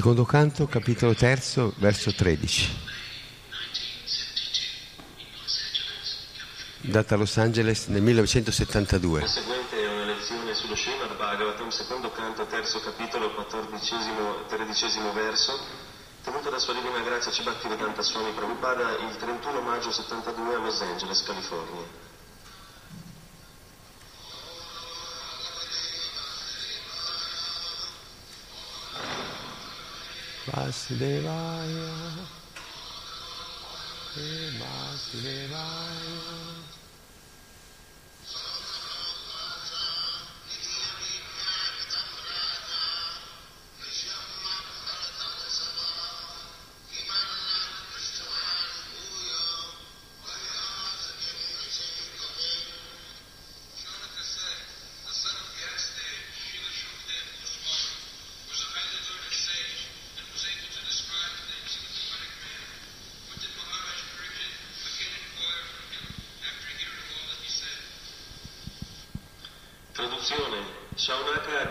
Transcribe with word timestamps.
Secondo 0.00 0.24
canto, 0.24 0.66
capitolo 0.66 1.12
terzo, 1.12 1.74
verso 1.76 2.10
13. 2.10 2.74
Data 6.88 7.16
a 7.16 7.18
Los 7.18 7.36
Angeles 7.36 7.84
nel 7.88 8.00
1972. 8.00 9.20
La 9.20 9.26
seguente 9.26 9.76
è 9.76 9.86
una 9.86 10.04
lezione 10.06 10.54
sullo 10.54 10.74
Srimad 10.74 11.14
Bhagavatam, 11.18 11.68
secondo 11.68 12.10
canto, 12.12 12.46
terzo 12.46 12.80
capitolo, 12.80 13.34
quattordicesimo, 13.34 14.46
tredicesimo 14.48 15.12
verso, 15.12 15.60
tenuta 16.24 16.48
da 16.48 16.58
Sua 16.58 16.72
Divina 16.72 17.02
Grazia 17.02 17.30
C. 17.30 17.42
Bhaktivedanta 17.42 18.00
Swami 18.00 18.32
Prabhupada 18.32 18.96
il 19.06 19.14
31 19.18 19.60
maggio 19.60 19.90
72 19.92 20.54
a 20.54 20.58
Los 20.60 20.80
Angeles, 20.80 21.22
California. 21.24 22.19
Vasudevaya. 30.70 31.90
Hey, 34.14 34.50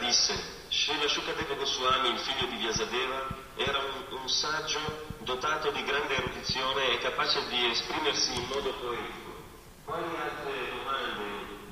disse, 0.09 0.33
Srila 0.69 1.07
Shukadeva 1.07 1.53
Goswami, 1.53 2.09
il 2.09 2.17
figlio 2.17 2.47
di 2.47 2.55
Vyasadeva, 2.57 3.27
era 3.55 3.77
un, 3.77 4.17
un 4.21 4.27
saggio 4.27 4.79
dotato 5.19 5.69
di 5.69 5.83
grande 5.83 6.15
erudizione 6.15 6.93
e 6.93 6.97
capace 6.97 7.47
di 7.49 7.69
esprimersi 7.69 8.33
in 8.33 8.47
modo 8.47 8.73
poetico. 8.73 9.37
Quali 9.85 10.15
altre 10.15 10.69
domande 10.71 11.23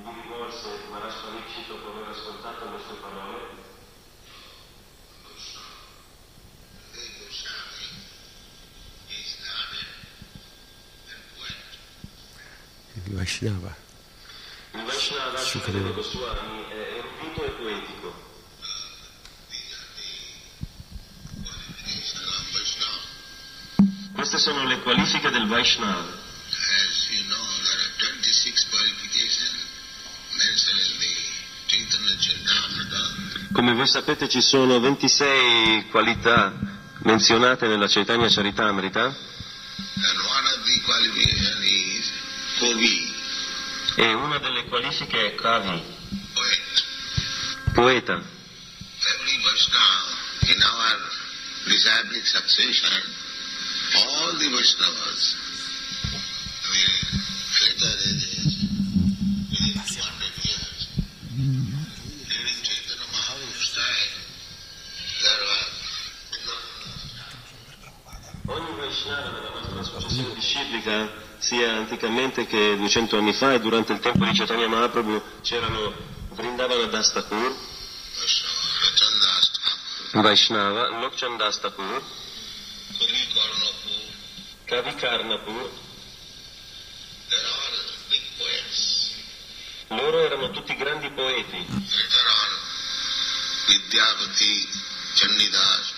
gli 0.04 0.22
rivolse 0.22 0.68
Maharaj 0.92 1.68
dopo 1.68 1.90
aver 1.90 2.10
ascoltato 2.10 2.66
le 2.66 2.80
sue 2.86 2.96
parole? 3.02 3.66
Il 13.04 13.16
Vaishnava. 13.16 13.76
Il 14.74 14.84
Vaishnava 14.84 15.38
Shukadeva 15.38 15.90
Goswami 15.90 16.66
è 16.70 16.98
erudito 16.98 17.44
e 17.44 17.50
poetico. 17.52 18.27
Queste 24.38 24.54
sono 24.54 24.68
le 24.68 24.78
qualifiche 24.82 25.32
del 25.32 25.48
Vaishnava. 25.48 25.98
As 26.00 27.10
you 27.10 27.24
know, 27.26 27.42
there 27.64 27.82
are 27.82 28.14
26 28.22 28.70
qualifications 28.70 29.66
mentioned 30.38 30.78
in 30.78 31.00
the 31.00 31.16
Chaitanya 31.66 32.16
Charitamrita. 32.20 33.52
Come 33.52 33.74
voi 33.74 33.88
sapete 33.88 34.30
ci 34.30 34.42
sono 34.42 34.80
26 34.80 35.88
qualità 35.90 36.54
menzionate 37.00 37.66
nella 37.66 37.88
Chaitanya 37.88 38.28
Charitamrita 38.30 39.16
Kovi, 42.60 43.14
e 43.96 44.14
una 44.14 44.38
delle 44.38 44.66
qualifiche 44.66 45.32
è 45.32 45.34
Kavi, 45.34 45.82
poet. 46.36 46.84
poeta. 47.74 48.22
All 54.06 54.38
the 54.38 54.46
Vaishnavas, 54.46 55.34
the 56.64 56.70
later 57.66 57.94
ages, 58.06 58.62
within 59.50 59.74
200 59.74 60.46
years, 60.46 60.86
during 62.28 62.58
Chaitanya 62.62 63.08
Mahaprabhu's 63.10 63.74
time, 63.74 64.14
there 65.22 65.42
were 65.46 65.66
Ogni 68.50 68.74
Vaishnava 68.78 69.30
nella 69.32 69.50
nostra 69.50 69.80
associazione 69.82 70.34
disciplica, 70.36 71.10
sia 71.40 71.74
anticamente 71.74 72.46
che 72.46 72.76
200 72.78 73.18
anni 73.18 73.34
fa 73.34 73.54
e 73.54 73.60
durante 73.60 73.94
il 73.94 74.00
tempo 74.00 74.24
di 74.26 74.32
Chaitanya 74.32 74.68
Mahaprabhu, 74.68 75.22
c'erano 75.42 75.92
Vrindavana 76.30 76.86
Dastakur, 76.86 77.56
Vaishnava, 78.14 78.80
Rachandas 78.80 79.52
Kavi 84.68 84.96
Karnapur, 84.96 85.72
loro 89.88 90.20
erano 90.26 90.52
tutti 90.52 90.76
grandi 90.76 91.10
poeti. 91.12 91.66
Vidyapati, 93.68 94.68
Chandidas, 95.16 95.94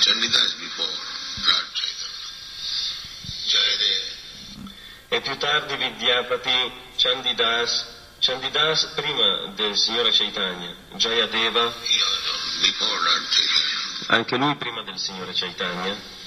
Chandidas 0.00 0.52
before 0.54 0.88
Lord 1.46 1.66
Chaitanya, 3.44 4.02
E 5.08 5.20
più 5.20 5.36
tardi 5.38 5.76
Vidyapati, 5.76 6.72
Chandidas, 6.96 7.86
Chandidas 8.20 8.84
prima 8.94 9.52
del 9.56 9.76
Signore 9.76 10.12
Chaitanya, 10.12 10.74
Jayadeva, 10.92 11.74
anche 14.06 14.36
lui 14.36 14.54
prima 14.54 14.82
del 14.82 14.98
Signore 14.98 15.32
Chaitanya, 15.32 16.17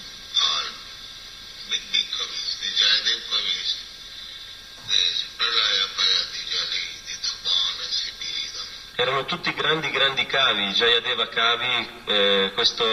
erano 9.02 9.26
tutti 9.26 9.52
grandi 9.54 9.90
grandi 9.90 10.26
cavi, 10.28 10.72
Jayadeva 10.74 11.28
Kavi, 11.28 11.90
eh, 12.06 12.52
questo 12.54 12.86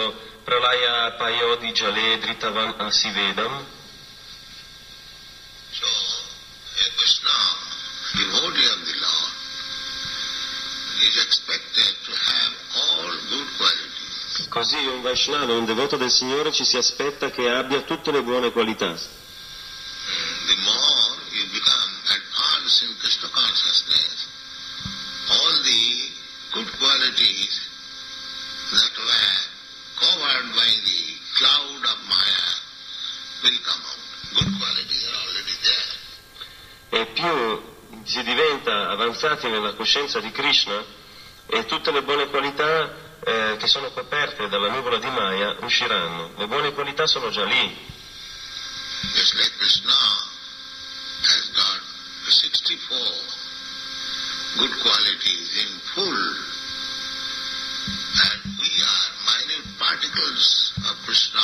Pralaya 0.43 1.11
Payodi 1.11 1.71
Jaledri 1.71 2.35
Tavan 2.37 2.73
Asivedam, 2.77 3.65
So, 5.71 5.85
a 5.85 6.89
Vaishnava, 6.97 7.57
devotee 8.17 8.65
of 8.65 8.79
the 8.85 8.95
Lord, 8.99 9.33
is 11.05 11.15
expected 11.23 11.93
to 12.05 12.11
have 12.11 12.53
all 12.73 13.11
good 13.29 13.47
qualities. 13.57 14.47
così 14.49 14.77
un 14.87 15.01
Vaishnava, 15.03 15.53
un 15.53 15.65
devoto 15.65 15.95
del 15.95 16.09
Signore 16.09 16.51
ci 16.51 16.65
si 16.65 16.75
aspetta 16.77 17.29
che 17.29 17.49
abbia 17.51 17.81
tutte 17.81 18.09
le 18.11 18.23
buone 18.23 18.51
qualità. 18.51 18.91
The 20.47 20.55
more 20.65 21.17
you 21.31 21.45
become 21.51 21.91
advanced 22.07 22.81
in 22.89 22.97
Krishna 22.97 23.29
consciousness, 23.29 24.27
all 25.29 25.61
the 25.61 26.11
good 26.53 26.69
qualities 26.79 27.69
that 28.71 28.97
were 28.97 29.37
covered 29.99 30.49
by 30.55 30.71
the 30.83 31.01
cloud 31.37 31.85
of 31.85 31.97
Maya 32.09 32.49
will 33.43 33.59
come 33.61 33.83
out. 33.85 34.07
Good 34.33 34.57
qualities 34.57 35.05
are 35.05 35.17
already 35.27 35.57
there. 35.61 35.97
E 36.91 37.05
più 37.13 38.03
si 38.05 38.23
avanzati 39.19 39.49
nella 39.49 39.73
coscienza 39.73 40.21
di 40.21 40.31
Krishna 40.31 40.81
e 41.45 41.65
tutte 41.65 41.91
le 41.91 42.03
buone 42.03 42.27
qualità 42.27 43.17
eh, 43.21 43.57
che 43.59 43.67
sono 43.67 43.91
coperte 43.91 44.47
dalla 44.47 44.69
nuvola 44.69 44.97
di 44.97 45.09
Maya 45.09 45.57
usciranno. 45.59 46.31
Le 46.37 46.47
buone 46.47 46.71
qualità 46.71 47.05
sono 47.05 47.29
già 47.29 47.43
lì. 47.43 47.87
Just 49.13 49.33
like 49.33 49.51
Krishna 49.57 49.91
has 49.91 51.51
got 51.53 51.81
the 52.25 52.31
64 52.31 52.97
good 54.57 54.71
qualities 54.81 55.67
in 55.67 55.79
full, 55.93 56.35
and 58.23 58.39
we 58.57 58.71
are 58.79 59.05
minute 59.27 59.67
particles 59.77 60.73
of 60.87 60.95
Krishna. 61.03 61.43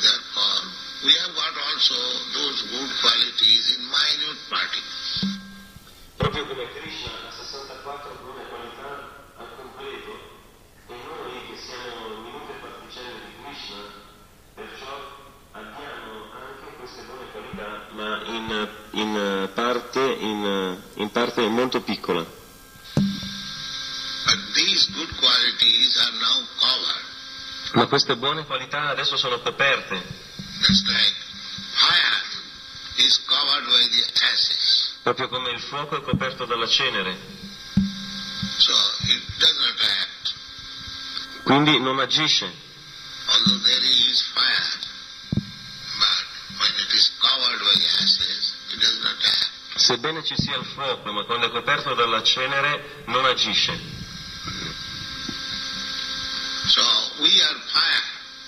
Therefore, 0.00 0.60
we 1.04 1.12
have 1.24 1.34
got 1.34 1.54
also 1.56 1.96
those 2.36 2.62
good 2.68 2.90
qualities 3.00 3.76
in 3.76 3.84
minute 3.88 4.38
particles. 4.50 5.01
Proprio 6.32 6.56
come 6.56 6.72
Krishna 6.80 7.10
ha 7.28 7.30
64 7.30 8.18
buone 8.22 8.48
qualità 8.48 9.20
al 9.36 9.48
completo 9.54 10.12
e 10.88 10.94
noi 11.04 11.44
che 11.46 11.60
siamo 11.60 12.22
minute 12.22 12.54
particelle 12.58 13.20
di 13.26 13.44
Krishna, 13.44 13.82
perciò 14.54 15.12
abbiamo 15.52 16.32
anche 16.32 16.74
queste 16.78 17.02
buone 17.02 17.30
qualità, 17.32 17.86
ma 17.90 18.24
in, 18.24 18.68
in 18.92 19.50
parte, 19.52 20.00
in, 20.00 20.82
in 20.94 21.10
parte 21.10 21.46
molto 21.48 21.82
piccola. 21.82 22.24
Ma 27.72 27.86
queste 27.86 28.16
buone 28.16 28.46
qualità 28.46 28.88
adesso 28.88 29.18
sono 29.18 29.38
coperte. 29.40 30.02
Just 30.62 30.86
like 30.86 31.14
fire 31.74 32.22
is 32.96 33.22
covered 33.26 33.66
by 33.66 33.88
the 33.90 34.24
ashes. 34.24 34.51
Proprio 35.02 35.28
come 35.28 35.50
il 35.50 35.60
fuoco 35.60 35.96
è 35.96 36.02
coperto 36.02 36.44
dalla 36.44 36.66
cenere, 36.68 37.18
quindi 41.42 41.80
non 41.80 41.98
agisce, 41.98 42.52
sebbene 49.74 50.22
ci 50.24 50.34
sia 50.36 50.56
il 50.56 50.64
fuoco, 50.64 51.12
ma 51.12 51.24
quando 51.24 51.46
è 51.46 51.50
coperto 51.50 51.94
dalla 51.94 52.22
cenere 52.22 53.04
non 53.06 53.24
agisce. 53.24 54.00
So 56.68 56.80
we 57.18 57.42
are 57.42 57.60
fire. 57.66 58.02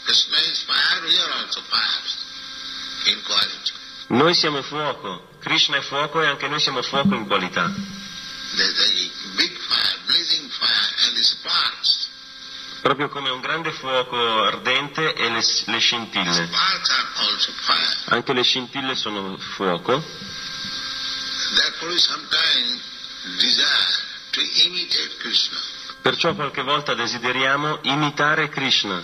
Krishna 0.04 0.38
is 0.38 0.62
fire, 0.62 1.00
we 1.02 1.18
are 1.18 1.32
also 1.42 1.60
fire 1.62 3.12
in 3.12 3.22
quality. 3.24 3.73
Noi 4.08 4.34
siamo 4.34 4.62
fuoco, 4.62 5.28
Krishna 5.40 5.78
è 5.78 5.80
fuoco 5.80 6.20
e 6.20 6.26
anche 6.26 6.46
noi 6.46 6.60
siamo 6.60 6.82
fuoco 6.82 7.14
in 7.14 7.26
qualità. 7.26 7.72
Proprio 12.82 13.08
come 13.08 13.30
un 13.30 13.40
grande 13.40 13.72
fuoco 13.72 14.42
ardente 14.42 15.14
e 15.14 15.30
le, 15.30 15.42
le 15.66 15.78
scintille. 15.78 16.50
Anche 18.06 18.32
le 18.34 18.42
scintille 18.42 18.94
sono 18.94 19.38
fuoco, 19.38 20.04
perciò 26.02 26.34
qualche 26.34 26.62
volta 26.62 26.94
desideriamo 26.94 27.78
imitare 27.82 28.50
Krishna, 28.50 29.02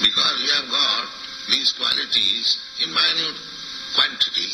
Because 0.00 0.34
we 0.40 0.50
have 0.50 0.68
got 0.68 1.08
these 1.48 1.72
qualities 1.78 2.58
in 2.80 2.90
minute 2.90 3.51
quantity. 3.94 4.50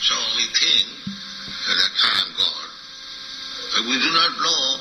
So 0.00 0.14
we 0.36 0.44
think 0.54 0.86
that 1.66 1.78
I 1.78 2.12
am 2.24 2.30
God. 2.36 2.68
But 3.74 3.82
we 3.86 3.96
do 3.98 4.10
not 4.10 4.32
know 4.38 4.80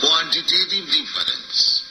quantitative 0.00 0.86
difference. 0.90 1.82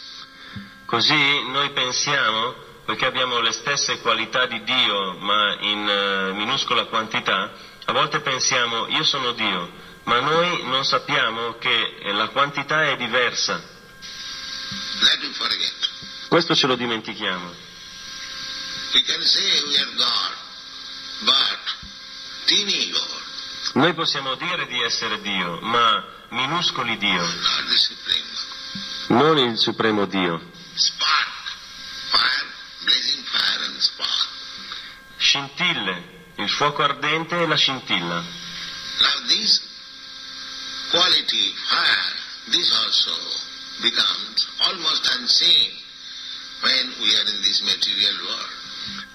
Così 0.85 1.43
noi 1.49 1.71
pensiamo, 1.71 2.55
poiché 2.85 3.05
abbiamo 3.05 3.39
le 3.39 3.51
stesse 3.51 3.99
qualità 3.99 4.45
di 4.45 4.63
Dio 4.63 5.17
ma 5.19 5.57
in 5.59 5.89
eh, 5.89 6.33
minuscola 6.33 6.85
quantità, 6.85 7.51
a 7.85 7.91
volte 7.91 8.19
pensiamo 8.21 8.87
io 8.87 9.03
sono 9.03 9.31
Dio, 9.33 9.71
ma 10.03 10.19
noi 10.19 10.63
non 10.63 10.85
sappiamo 10.85 11.57
che 11.57 11.99
la 12.11 12.27
quantità 12.29 12.83
è 12.89 12.97
diversa. 12.97 13.61
Questo 16.27 16.55
ce 16.55 16.67
lo 16.67 16.75
dimentichiamo. 16.75 17.53
We 18.93 19.01
can 19.01 19.21
say 19.21 19.63
we 19.67 19.77
are 19.79 19.95
God, 19.97 20.32
Noi 23.73 23.93
possiamo 23.93 24.35
dire 24.35 24.67
di 24.67 24.81
essere 24.81 25.19
Dio, 25.21 25.59
ma 25.61 26.05
minuscoli 26.29 26.97
Dio, 26.97 27.23
non 29.07 29.37
il 29.37 29.57
supremo 29.57 30.05
Dio. 30.05 30.51
Scintille, 35.17 36.31
il 36.37 36.49
fuoco 36.49 36.83
ardente 36.83 37.41
e 37.41 37.47
la 37.47 37.55
scintilla. 37.55 38.23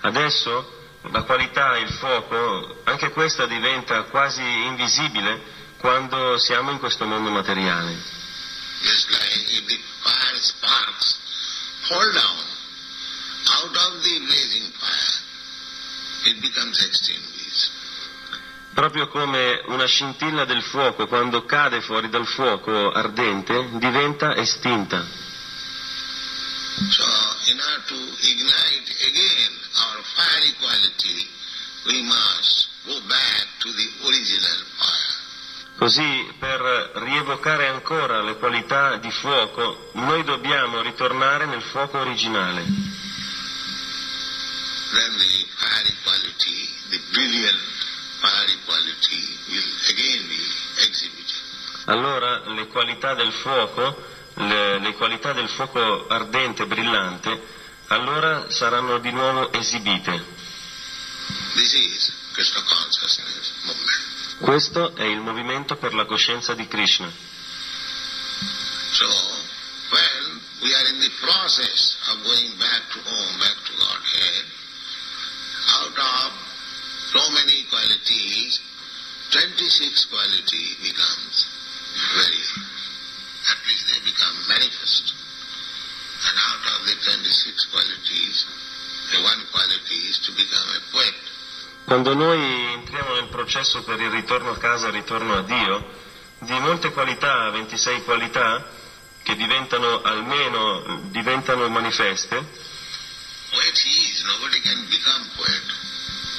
Adesso 0.01 0.78
la 1.03 1.23
qualità, 1.23 1.77
il 1.79 1.91
fuoco, 1.91 2.81
anche 2.85 3.11
questa 3.11 3.47
diventa 3.47 4.03
quasi 4.05 4.43
invisibile 4.43 5.57
quando 5.79 6.37
siamo 6.39 6.71
in 6.71 6.79
questo 6.79 7.07
mondo 7.07 7.31
materiale. 7.31 8.17
Just 8.81 9.11
like 9.11 9.53
if 9.53 9.67
the 9.67 9.79
fire 10.03 10.39
sparks 10.39 11.19
fall 11.89 12.13
down 12.13 12.45
out 13.47 13.77
of 13.77 14.03
the 14.03 14.19
blazing 14.21 14.73
fire, 14.73 16.31
it 16.31 16.41
becomes 16.41 16.81
extinguished. 16.85 17.71
Proprio 18.75 19.09
come 19.09 19.63
una 19.67 19.87
scintilla 19.87 20.45
del 20.45 20.63
fuoco 20.63 21.07
quando 21.09 21.45
cade 21.45 21.81
fuori 21.81 22.09
dal 22.09 22.27
fuoco 22.27 22.93
ardente 22.93 23.71
diventa 23.73 24.37
estinta. 24.37 25.05
So 26.91 27.05
in 27.47 27.59
order 27.59 27.83
to 27.87 27.95
ignite 28.21 28.95
again 29.05 29.58
our 30.19 30.25
fiery 30.25 30.53
quality, 30.59 31.27
we 31.87 32.03
must 32.03 32.69
go 32.87 32.99
back 33.09 33.47
to 33.61 33.69
the 33.73 33.89
original 34.07 34.59
fire. 34.79 35.17
Così 35.79 36.35
per 36.39 36.61
rievocare 36.95 37.69
ancora 37.69 38.21
le 38.23 38.37
qualità 38.37 38.97
di 38.97 39.11
fuoco 39.13 39.91
noi 39.95 40.25
dobbiamo 40.25 40.83
ritornare 40.83 41.47
nel 41.47 41.63
fuoco 41.63 41.99
originale. 41.99 42.65
then 44.91 45.13
the 45.19 45.45
fiery 45.55 45.95
quality, 46.03 46.59
the 46.91 46.99
brilliant 47.13 47.61
fiery 48.21 48.57
quality 48.67 49.23
will 49.53 49.71
again 49.93 50.27
be 50.27 50.43
exhibited. 50.83 51.43
Allora 51.87 52.43
le 52.49 52.67
qualità 52.67 53.15
del 53.15 53.33
fuoco, 53.33 54.03
le, 54.35 54.79
le 54.81 54.93
qualità 54.95 55.33
del 55.33 55.49
fuoco 55.49 56.09
ardente, 56.09 56.67
brillante, 56.67 57.58
allora 57.89 58.51
saranno 58.51 58.99
di 58.99 59.11
nuovo 59.11 59.53
esibite. 59.53 60.37
Is. 61.55 62.13
Questo 64.39 64.95
è 64.95 65.03
il 65.03 65.19
movimento 65.21 65.77
per 65.77 65.95
la 65.95 66.05
coscienza 66.05 66.55
di 66.55 66.69
Krishna. 66.69 67.11
So, 68.93 69.07
when 69.91 70.41
we 70.63 70.75
are 70.75 70.89
in 70.89 71.01
the 71.01 71.11
process 71.21 71.99
of 72.11 72.23
going 72.23 72.57
back 72.59 72.83
to 72.93 72.99
home, 73.03 73.39
back 73.39 73.57
to 73.65 73.73
Godhead, 73.77 74.45
out 75.83 75.99
of 75.99 76.33
so 77.11 77.31
many 77.33 77.65
qualities, 77.69 78.61
26 79.31 80.07
quality 80.07 80.77
becomes 80.83 81.47
very, 82.15 82.43
at 83.51 83.59
least 83.67 83.85
they 83.93 84.01
become 84.05 84.37
manifest. 84.49 85.18
And 86.21 86.37
out 86.37 86.65
of 86.75 86.87
the 86.87 86.95
26 86.99 87.67
qualities, 87.71 88.47
the 89.13 89.23
one 89.23 89.41
quality 89.53 89.95
is 90.11 90.19
to 90.27 90.33
become 90.33 90.69
a 90.75 90.81
poet. 90.91 91.15
Quando 91.85 92.15
noi 92.15 92.41
entriamo 92.75 93.15
nel 93.15 93.29
processo 93.29 93.83
per 93.83 94.01
il 94.01 94.11
ritorno 94.11 94.51
a 94.51 94.59
casa, 94.59 94.89
il 94.89 94.95
ritorno 94.95 95.37
a 95.39 95.43
Dio, 95.43 95.91
di 96.41 96.59
molte 96.59 96.91
qualità, 96.93 97.49
26 97.51 98.03
qualità, 98.05 98.67
che 99.23 99.37
diventano 99.37 100.03
almeno 100.03 101.01
diventano 101.11 101.69
manifeste, 101.69 102.37
Poet 103.51 103.83
is, 103.85 104.23
nobody 104.25 104.61
can 104.61 104.87
become 104.91 105.25
poet 105.37 105.63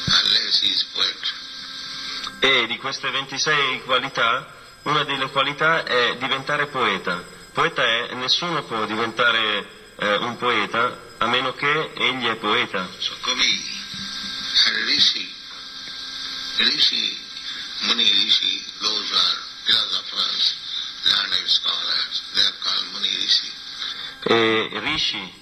unless 0.05 0.61
he 0.61 0.67
is 0.67 0.83
poet. 0.93 1.33
e 2.39 2.67
di 2.67 2.77
queste 2.77 3.09
26 3.09 3.81
qualità, 3.83 4.45
una 4.83 5.03
delle 5.03 5.29
qualità 5.31 5.83
è 5.83 6.15
diventare 6.17 6.67
poeta. 6.67 7.37
Poeta 7.53 7.83
è, 7.83 8.13
nessuno 8.13 8.63
può 8.63 8.85
diventare 8.85 9.93
eh, 9.97 10.15
un 10.17 10.37
poeta 10.37 11.07
a 11.17 11.27
meno 11.27 11.53
che 11.53 11.91
egli 11.95 12.25
è 12.25 12.35
poeta. 12.35 12.87
So 12.97 13.15
Kavi 13.21 13.77
and 14.67 14.85
Rishi, 14.85 15.33
Rishi, 16.57 17.17
Muni 17.81 18.03
Rishi, 18.03 18.63
those 18.79 19.13
are 19.13 19.37
philosophers, 19.65 20.55
learned 21.05 21.47
scholars, 21.47 22.21
they 22.33 22.43
are 22.43 22.53
called 22.61 22.91
Muni 22.93 23.09
Rishi. 23.15 23.51
E 24.21 24.79
rishi, 24.83 25.33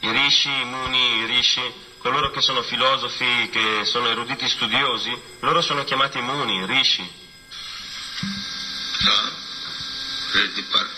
i 0.00 0.10
rishi, 0.10 0.48
i 0.48 0.64
muni, 0.64 1.18
i 1.18 1.26
rishi, 1.26 1.62
coloro 1.98 2.30
che 2.30 2.40
sono 2.40 2.62
filosofi, 2.62 3.48
che 3.50 3.84
sono 3.84 4.08
eruditi 4.08 4.48
studiosi, 4.48 5.16
loro 5.40 5.62
sono 5.62 5.84
chiamati 5.84 6.20
muni, 6.20 6.66
rishi. 6.66 7.26
Read 10.34 10.54
the. 10.54 10.97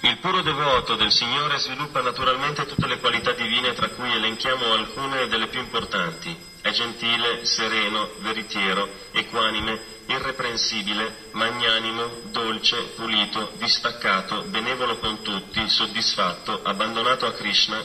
Il 0.00 0.18
puro 0.18 0.42
devoto 0.42 0.94
del 0.94 1.10
Signore 1.10 1.58
sviluppa 1.58 2.00
naturalmente 2.00 2.66
tutte 2.66 2.86
le 2.86 2.98
qualità 2.98 3.32
divine 3.32 3.72
tra 3.72 3.88
cui 3.88 4.12
elenchiamo 4.12 4.72
alcune 4.72 5.26
delle 5.26 5.48
più 5.48 5.60
importanti. 5.60 6.36
È 6.60 6.70
gentile, 6.70 7.44
sereno, 7.44 8.10
veritiero, 8.18 8.88
equanime, 9.12 9.80
irreprensibile, 10.06 11.30
magnanimo, 11.32 12.20
dolce, 12.24 12.76
pulito, 12.94 13.52
distaccato, 13.56 14.42
benevolo 14.42 14.98
con 14.98 15.22
tutti, 15.22 15.68
soddisfatto, 15.68 16.60
abbandonato 16.62 17.26
a 17.26 17.32
Krishna, 17.32 17.82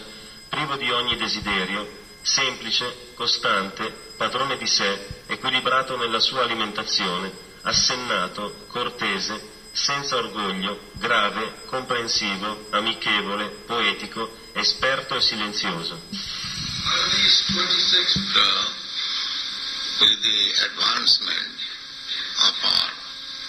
privo 0.51 0.75
di 0.75 0.91
ogni 0.91 1.15
desiderio, 1.15 1.87
semplice, 2.21 3.13
costante, 3.13 3.89
padrone 4.17 4.57
di 4.57 4.67
sé, 4.67 5.23
equilibrato 5.27 5.95
nella 5.95 6.19
sua 6.19 6.43
alimentazione, 6.43 7.31
assennato, 7.61 8.65
cortese, 8.67 9.49
senza 9.71 10.17
orgoglio, 10.17 10.91
grave, 10.95 11.63
comprensivo, 11.67 12.67
amichevole, 12.71 13.47
poetico, 13.65 14.37
esperto 14.51 15.15
e 15.15 15.21
silenzioso. 15.21 15.93
Out 15.93 17.05
of 17.05 17.11
these 17.13 17.43
26 17.53 18.33
So, 18.33 20.05
with 20.05 20.21
the 20.21 20.41
advancement 20.65 21.55
of 22.43 22.53
our 22.65 22.91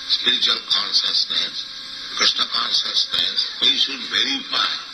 spiritual 0.06 0.60
consciousness, 0.70 1.66
Krishna 2.16 2.44
consciousness, 2.52 3.50
we 3.60 3.76
should 3.76 4.00
verify 4.08 4.91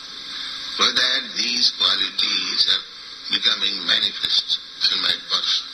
whether 0.79 1.11
these 1.35 1.73
qualities 1.77 2.67
are 2.71 2.83
becoming 3.29 3.85
manifest 3.85 4.59
in 4.91 5.01
my 5.01 5.15
person. 5.27 5.67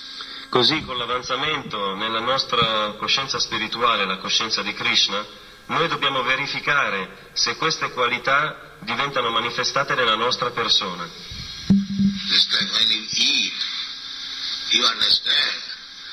Così 0.49 0.83
con 0.83 0.97
l'avanzamento 0.97 1.95
nella 1.95 2.19
nostra 2.19 2.95
coscienza 2.97 3.39
spirituale, 3.39 4.05
la 4.05 4.17
coscienza 4.17 4.61
di 4.61 4.73
Krishna, 4.73 5.23
noi 5.67 5.87
dobbiamo 5.87 6.23
verificare 6.23 7.29
se 7.33 7.55
queste 7.55 7.91
qualità 7.91 8.77
diventano 8.79 9.29
manifestate 9.29 9.95
nella 9.95 10.15
nostra 10.15 10.51
persona. 10.51 11.07
Just 12.27 12.51
like 12.51 12.71
when 12.73 12.89
you 12.89 13.05
eat, 13.11 13.53
you 14.71 14.85
understand 14.85 15.61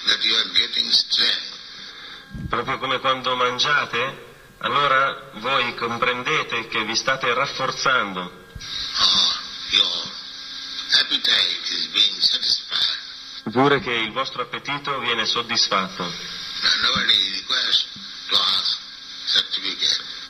that 0.07 0.23
you 0.23 0.35
are 0.37 0.51
getting 0.53 0.91
strength. 0.91 1.61
Proprio 2.49 2.79
come 2.79 2.99
quando 2.99 3.37
mangiate, 3.37 4.31
allora 4.59 5.31
voi 5.35 5.75
comprendete 5.75 6.69
che 6.69 6.85
vi 6.85 6.97
state 6.97 7.33
rafforzando, 7.33 8.42
pure 13.53 13.81
che 13.81 13.93
il 13.93 14.13
vostro 14.13 14.43
appetito 14.43 14.99
viene 14.99 15.25
soddisfatto. 15.25 16.13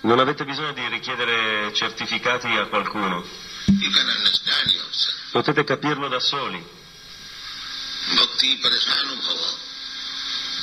Non 0.02 0.18
avete 0.18 0.44
bisogno 0.44 0.72
di 0.72 0.86
richiedere 0.88 1.72
certificati 1.72 2.48
a 2.48 2.66
qualcuno, 2.66 3.24
potete 5.30 5.64
capirlo 5.64 6.08
da 6.08 6.20
soli. 6.20 6.62
Bhakti 8.14 8.58
paresanubhava. 8.60 9.60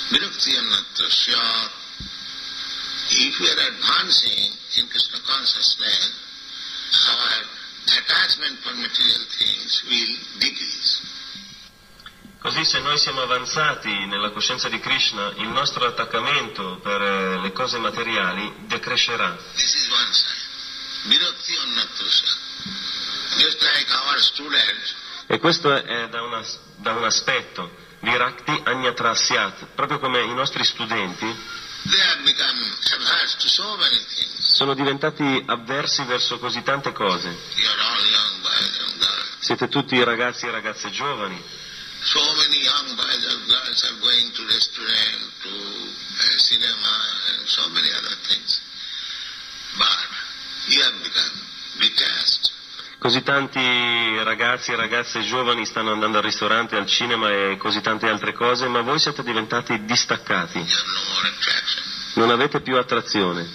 Virakti 0.09 0.55
annatrasya. 0.55 1.71
If 3.11 3.39
we 3.39 3.49
are 3.49 3.67
advancing 3.67 4.55
in 4.75 4.87
Krishna 4.87 5.19
consciousness, 5.25 6.13
our 7.07 7.58
attachment 7.97 8.59
for 8.61 8.73
material 8.75 9.25
things 9.37 9.83
will 9.83 10.17
decrease. 10.37 11.01
Così 12.39 12.63
se 12.63 12.79
noi 12.79 12.97
siamo 12.97 13.21
avanzati 13.21 14.05
nella 14.05 14.29
coscienza 14.31 14.69
di 14.69 14.79
Krishna, 14.79 15.33
il 15.37 15.49
nostro 15.49 15.85
attaccamento 15.85 16.77
per 16.81 17.01
eh, 17.01 17.39
le 17.41 17.51
cose 17.51 17.77
materiali 17.79 18.53
decrescerà. 18.67 19.35
This 19.55 19.73
is 19.75 19.89
one 19.91 20.13
side. 20.13 20.47
Just 23.37 23.61
like 23.61 23.91
our 23.93 24.19
students, 24.21 24.95
E 25.27 25.37
questo 25.39 25.73
è 25.73 26.07
da, 26.09 26.21
una- 26.23 26.43
da 26.77 26.93
un 26.93 27.03
aspetto, 27.03 27.69
virakti 27.99 28.51
agnatrasyat, 28.63 29.65
proprio 29.75 29.99
come 29.99 30.21
i 30.23 30.33
nostri 30.33 30.63
studenti 30.65 31.25
sono 34.59 34.73
diventati 34.73 35.43
avversi 35.47 36.03
verso 36.03 36.37
così 36.39 36.61
tante 36.63 36.91
cose. 36.91 37.29
Siete 39.39 39.67
tutti 39.69 40.03
ragazzi 40.03 40.45
e 40.45 40.51
ragazze 40.51 40.89
giovani, 40.91 41.41
così 52.99 53.23
tanti 53.23 53.59
ragazzi 54.23 54.71
e 54.71 54.75
ragazze 54.75 55.21
giovani 55.21 55.65
stanno 55.65 55.93
andando 55.93 56.17
al 56.17 56.23
ristorante, 56.23 56.75
al 56.75 56.85
cinema 56.85 57.31
e 57.31 57.57
così 57.57 57.81
tante 57.81 58.07
altre 58.07 58.33
cose, 58.33 58.67
ma 58.67 58.81
voi 58.81 58.99
siete 58.99 59.23
diventati 59.23 59.85
distaccati, 59.85 60.59
Non 62.13 62.29
avete 62.31 62.61
più 62.61 62.75
attrazione. 62.77 63.47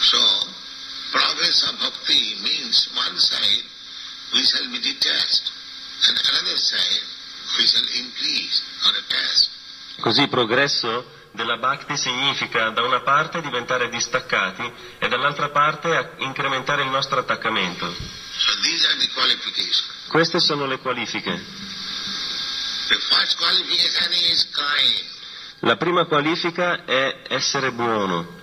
So, 0.00 0.46
progress 1.10 1.62
of 1.62 1.78
bhakti 1.78 2.38
means 2.42 2.90
one 2.94 3.18
side 3.18 3.64
we 4.32 4.42
shall 4.42 4.68
be 4.70 4.80
detached, 4.80 5.50
and 6.08 6.18
another 6.18 6.58
side 6.58 7.02
we 7.56 7.66
shall 7.66 7.86
increase 7.94 8.62
or 8.84 8.96
attach. 8.96 9.48
Così 10.00 10.26
progresso 10.28 11.22
della 11.30 11.56
bhakti 11.56 11.96
significa 11.96 12.70
da 12.70 12.82
una 12.82 13.00
parte 13.00 13.40
diventare 13.40 13.88
distaccati 13.88 14.70
e 14.98 15.08
dall'altra 15.08 15.50
parte 15.50 16.14
incrementare 16.18 16.82
il 16.82 16.90
nostro 16.90 17.18
attaccamento. 17.18 17.94
Queste 20.08 20.40
sono 20.40 20.66
le 20.66 20.78
qualifiche. 20.78 21.42
La 25.64 25.76
prima 25.76 26.04
qualifica 26.04 26.84
è 26.84 27.22
essere 27.26 27.72
buono, 27.72 28.42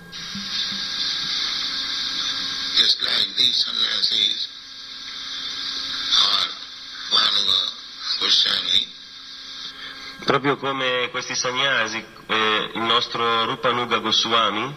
proprio 10.24 10.56
come 10.56 11.10
questi 11.12 11.36
sannyasi, 11.36 12.04
eh, 12.26 12.70
il 12.74 12.80
nostro 12.80 13.44
Rupanuga 13.44 13.98
Goswami, 13.98 14.74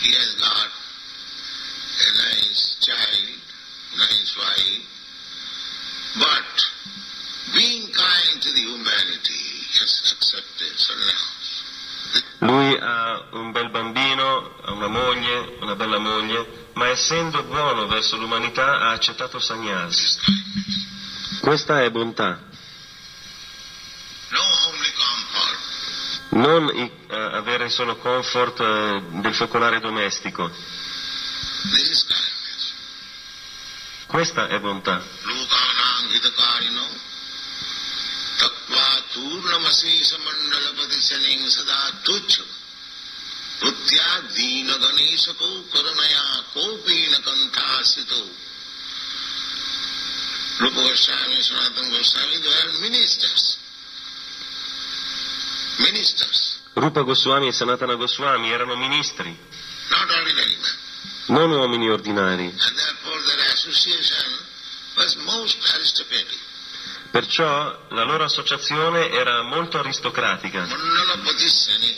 he 0.00 0.14
has 0.16 0.34
got 0.38 0.70
a 2.00 2.10
nice 2.32 2.78
child, 2.80 3.28
nice 3.98 4.36
wife, 4.38 4.86
but 6.16 7.52
being 7.52 7.92
kind 7.92 8.40
to 8.40 8.52
the 8.52 8.60
humanity, 8.60 9.66
has 9.80 10.16
accepted 10.16 10.72
sannyas. 10.78 11.33
Lui 12.44 12.76
ha 12.78 13.28
un 13.30 13.52
bel 13.52 13.70
bambino, 13.70 14.54
ha 14.62 14.72
una 14.72 14.88
moglie, 14.88 15.56
una 15.60 15.74
bella 15.76 15.96
moglie, 15.96 16.68
ma 16.74 16.88
essendo 16.88 17.42
buono 17.44 17.86
verso 17.86 18.18
l'umanità 18.18 18.80
ha 18.80 18.90
accettato 18.90 19.38
Sanyas. 19.38 20.18
Questa 21.40 21.82
è 21.82 21.90
bontà. 21.90 22.38
Non 26.30 26.68
i, 26.74 26.90
eh, 27.08 27.16
avere 27.16 27.70
solo 27.70 27.96
comfort 27.96 28.60
eh, 28.60 29.02
del 29.20 29.34
focolare 29.34 29.80
domestico. 29.80 30.50
Questa 34.06 34.48
è 34.48 34.60
bontà. 34.60 35.02
Lukanam 35.22 36.10
सदा 42.03 42.03
तुच्छ 42.05 42.39
वृत्त्या 43.61 44.19
दीनगणेशको 44.35 45.49
करुणया 45.73 46.23
कोऽपि 46.53 47.07
न 47.11 47.13
कण्ठासितो 47.25 48.21
Rupa 50.59 50.81
Goswami, 50.81 51.39
Sanatana 51.39 51.89
Goswami, 51.89 52.37
they 52.43 52.49
were 52.49 52.81
ministers. 52.81 53.57
Ministers, 55.79 56.59
Rupa 56.73 57.03
Goswami 57.03 57.47
e 57.47 57.51
Sanatana 57.53 57.95
Goswami 57.95 58.51
erano 58.51 58.75
ministri, 58.75 59.37
not 59.89 60.09
ordinary 60.11 60.57
men. 60.61 60.75
non 61.27 61.51
uomini 61.51 61.89
ordinari. 61.89 62.53
Perciò 67.14 67.86
la 67.90 68.02
loro 68.02 68.24
associazione 68.24 69.08
era 69.08 69.42
molto 69.42 69.78
aristocratica. 69.78 70.66
Sani, 70.66 71.96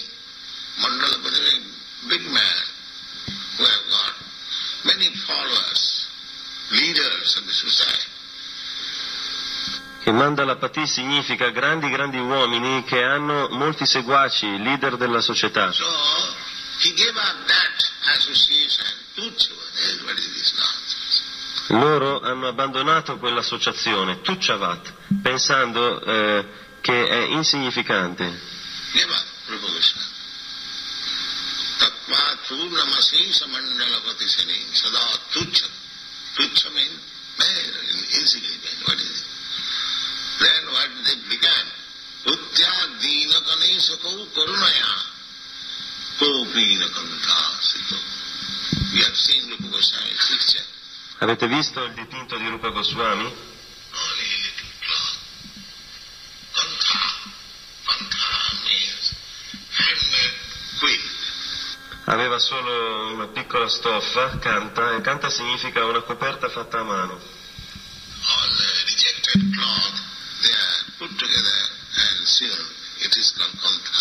Mandalapati 10.04 10.86
significa 10.86 11.48
grandi 11.48 11.88
grandi 11.88 12.18
uomini 12.18 12.84
che 12.84 13.02
hanno 13.02 13.48
molti 13.48 13.86
seguaci, 13.86 14.62
leader 14.62 14.98
della 14.98 15.22
società. 15.22 15.72
So 15.72 15.86
he 16.80 16.92
gave 16.92 17.18
up 17.18 17.46
that 17.46 17.90
association. 18.16 18.84
Tuchava, 19.14 19.62
there 19.72 20.12
is 20.18 21.05
Loro 21.68 22.20
hanno 22.20 22.48
abbandonato 22.48 23.18
quell'associazione, 23.18 24.20
Tucciavat, 24.20 24.92
pensando 25.22 26.00
eh, 26.02 26.46
che 26.80 27.08
è 27.08 27.24
insignificante. 27.26 28.54
Goswami. 36.36 36.84
Then 40.38 40.62
what 40.72 40.90
they 41.04 41.16
began? 41.28 41.66
Utya 42.26 42.72
Dina 43.00 43.40
Ganesako 43.40 44.26
Karunaya. 44.34 44.92
Kopina 46.18 46.86
Kanta 46.92 47.38
Sito. 47.60 47.96
We 48.92 49.00
have 49.02 49.16
seen 49.16 49.48
Rupa 49.48 49.78
picture. 49.78 50.15
Avete 51.18 51.46
visto 51.48 51.82
il 51.82 51.92
dipinto 51.94 52.36
di 52.36 52.48
Rupa 52.48 52.68
Goswami? 52.68 53.54
Aveva 62.08 62.38
solo 62.38 63.12
una 63.14 63.26
piccola 63.28 63.68
stoffa, 63.68 64.38
canta, 64.38 64.94
e 64.94 65.00
canta 65.00 65.28
significa 65.28 65.84
una 65.84 66.02
coperta 66.02 66.48
fatta 66.48 66.78
a 66.78 66.84
mano. 66.84 67.20
all 68.26 68.50
the 68.58 68.70
rejected 68.90 69.42
cloth, 69.54 69.96
they 70.42 70.54
are 70.54 70.78
put 70.98 71.12
together 71.18 71.58
and 71.94 72.26
sewn. 72.26 72.64
It 73.06 73.12
is 73.16 73.28
called 73.36 73.54
kantha. 73.62 74.00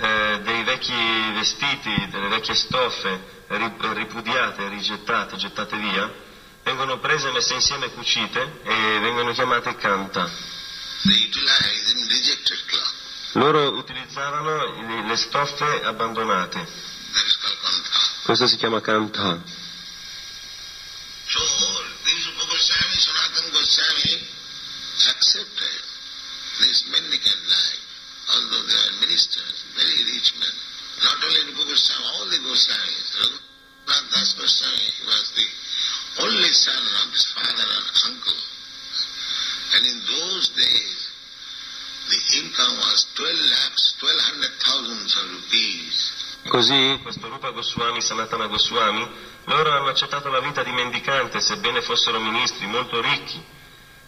Eh, 0.00 0.40
dei 0.42 0.64
vecchi 0.80 1.32
vestiti, 1.34 2.08
delle 2.10 2.28
vecchie 2.28 2.54
stoffe 2.54 3.20
ri- 3.48 3.74
ripudiate, 3.78 4.68
rigettate, 4.68 5.36
gettate 5.36 5.76
via, 5.76 6.10
vengono 6.64 6.98
prese, 6.98 7.30
messe 7.32 7.52
insieme, 7.54 7.90
cucite 7.90 8.60
e 8.64 8.98
vengono 9.00 9.32
chiamate 9.32 9.76
canta. 9.76 10.30
Loro 13.32 13.76
utilizzavano 13.76 15.04
le- 15.06 15.16
stoffe 15.16 15.82
abbandonate. 15.84 16.66
Questo 18.24 18.46
si 18.46 18.56
chiama 18.56 18.80
canta. 18.80 19.42
So 21.26 21.38
these 22.04 22.26
Rupa 22.30 22.44
Goswami, 22.46 22.96
Sanatana 22.98 23.50
Goswami 23.50 24.26
accepted 25.06 25.82
this 26.58 26.82
mendicant 26.90 27.38
life, 27.46 27.80
although 28.34 28.62
they 28.66 28.74
are 28.76 28.92
ministers, 28.98 29.64
very 29.76 30.02
rich 30.10 30.32
men. 30.40 30.50
Not 31.02 31.22
only 31.22 31.44
Rupa 31.52 31.64
Goswami, 31.70 32.04
all 32.18 32.26
the 32.30 32.38
Goswamis. 32.38 33.38
Das 34.50 34.58
Goswami 34.58 34.90
was 35.06 35.30
the 35.36 36.22
only 36.26 36.50
son 36.50 36.82
of 36.82 37.12
his 37.12 37.24
father 37.38 37.68
and 37.70 37.86
uncle. 38.10 38.40
And 39.74 39.86
in 39.86 39.98
those 40.10 40.48
days, 40.58 40.98
the 42.10 42.20
income 42.42 42.74
was 42.82 43.06
12 43.14 43.30
lakhs, 43.30 43.94
1200 44.00 44.50
thousands 44.58 45.16
of 45.16 45.24
rupees. 45.30 45.94
Così 46.48 46.98
questo 47.02 47.28
Rupa 47.28 47.50
Goswami, 47.50 48.00
Sanatana 48.00 48.48
Goswami, 48.48 49.08
loro 49.44 49.70
hanno 49.70 49.90
accettato 49.90 50.28
la 50.30 50.40
vita 50.40 50.64
di 50.64 50.72
mendicante, 50.72 51.40
sebbene 51.40 51.80
fossero 51.82 52.18
ministri 52.18 52.66
molto 52.66 53.00
ricchi. 53.00 53.40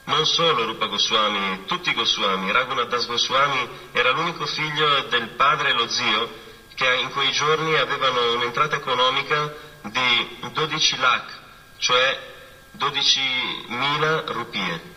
Non 0.06 0.26
solo 0.26 0.64
Rupa 0.64 0.86
Goswami, 0.86 1.66
tutti 1.66 1.90
i 1.90 1.94
Goswami, 1.94 2.50
Raghunath 2.50 2.88
Das 2.88 3.06
Goswami 3.06 3.68
era 3.92 4.10
l'unico 4.10 4.46
figlio 4.46 5.02
del 5.02 5.28
padre 5.36 5.68
e 5.68 5.72
lo 5.74 5.88
zio 5.88 6.40
che 6.74 6.94
in 6.94 7.10
quei 7.10 7.30
giorni 7.30 7.76
avevano 7.76 8.32
un'entrata 8.32 8.74
economica 8.74 9.70
di 9.90 10.38
12 10.52 10.96
lakh, 10.98 11.32
cioè 11.78 12.30
12.000 12.78 14.32
rupie. 14.32 14.92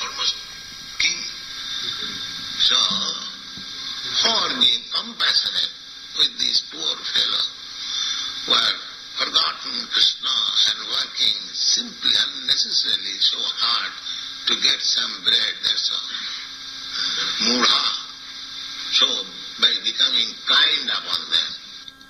almost 0.00 0.36
king. 0.98 1.20
So, 2.58 2.78
being 4.60 4.84
compassionate 4.94 5.72
with 6.18 6.32
this 6.38 6.62
poor 6.70 6.94
fellow 7.14 7.44
who 8.46 8.52
have 8.54 8.80
forgotten 9.18 9.74
Krishna 9.90 10.34
and 10.70 10.78
working 10.90 11.38
simply, 11.54 12.14
unnecessarily 12.14 13.18
so 13.18 13.38
hard 13.38 13.92
to 14.46 14.54
get 14.62 14.78
some 14.82 15.22
bread, 15.24 15.54
that's 15.62 15.90
all. 15.90 16.06
Mudha. 17.46 17.82
So, 18.90 19.06
by 19.60 19.72
becoming 19.84 20.30
kind 20.46 20.86
upon 20.90 21.20
them, 21.30 21.50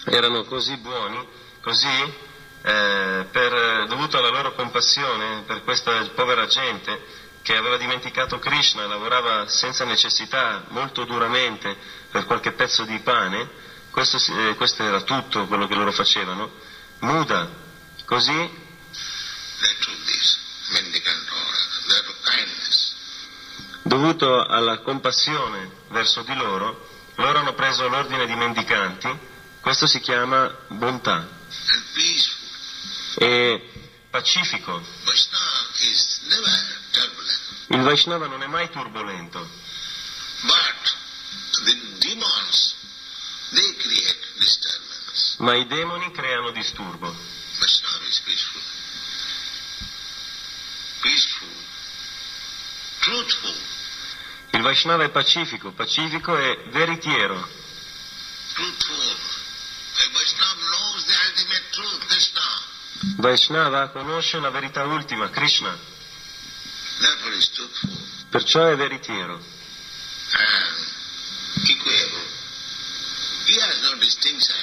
erano 0.05 0.45
così 0.45 0.77
buoni, 0.77 1.27
così 1.61 2.27
eh, 2.63 3.27
per, 3.31 3.87
dovuto 3.89 4.19
alla 4.19 4.31
loro 4.31 4.55
compassione 4.55 5.43
per 5.47 5.63
questa 5.65 5.93
povera 6.15 6.47
gente 6.47 7.27
che 7.43 7.57
aveva 7.57 7.77
dimenticato 7.77 8.39
Krishna, 8.39 8.87
lavorava 8.87 9.49
senza 9.49 9.85
necessità, 9.85 10.65
molto 10.69 11.05
duramente 11.05 11.77
per 12.11 12.27
qualche 12.27 12.53
pezzo 12.53 12.85
di 12.85 12.99
pane, 12.99 13.49
questo, 13.91 14.19
eh, 14.33 14.55
questo 14.55 14.83
era 14.83 15.01
tutto 15.03 15.47
quello 15.47 15.67
che 15.67 15.75
loro 15.75 15.93
facevano, 15.93 16.51
muda, 17.01 17.49
così 18.05 18.67
dovuto 23.83 24.45
alla 24.45 24.81
compassione 24.81 25.71
verso 25.89 26.23
di 26.23 26.35
loro, 26.35 26.87
loro 27.15 27.39
hanno 27.39 27.55
preso 27.55 27.89
l'ordine 27.89 28.27
di 28.27 28.35
mendicanti, 28.35 29.09
questo 29.61 29.87
si 29.87 30.01
chiama 30.01 30.55
bontà. 30.69 31.27
E 33.17 33.71
pacifico. 34.11 34.83
Il 37.69 37.81
Vaishnava 37.83 38.27
non 38.27 38.43
è 38.43 38.47
mai 38.47 38.71
turbolento, 38.71 39.49
ma 45.39 45.55
i 45.55 45.67
demoni 45.67 46.11
creano 46.13 46.51
disturbo. 46.51 47.15
Il 54.51 54.63
Vaishnava 54.63 55.05
è 55.05 55.11
pacifico, 55.11 55.73
pacifico 55.73 56.37
e 56.37 56.65
veritiero. 56.71 57.58
Vaishnava 63.19 63.89
conosce 63.89 64.39
la 64.39 64.51
verità 64.51 64.85
ultima, 64.85 65.29
Krishna, 65.29 65.77
perciò 68.31 68.67
è 68.69 68.77
veritiero. 68.77 69.35
And 70.31 70.89
equable. 71.69 72.27
He 73.47 73.59
has 73.61 73.83
no 73.83 73.97
distinction. 73.99 74.57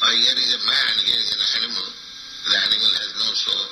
Here 0.00 0.38
is 0.38 0.54
a 0.54 0.58
man, 0.64 1.04
here 1.04 1.18
is 1.18 1.32
an 1.32 1.62
animal. 1.62 1.92
The 2.48 2.56
animal 2.56 2.90
has 2.96 3.14
no 3.14 3.34
soul. 3.34 3.68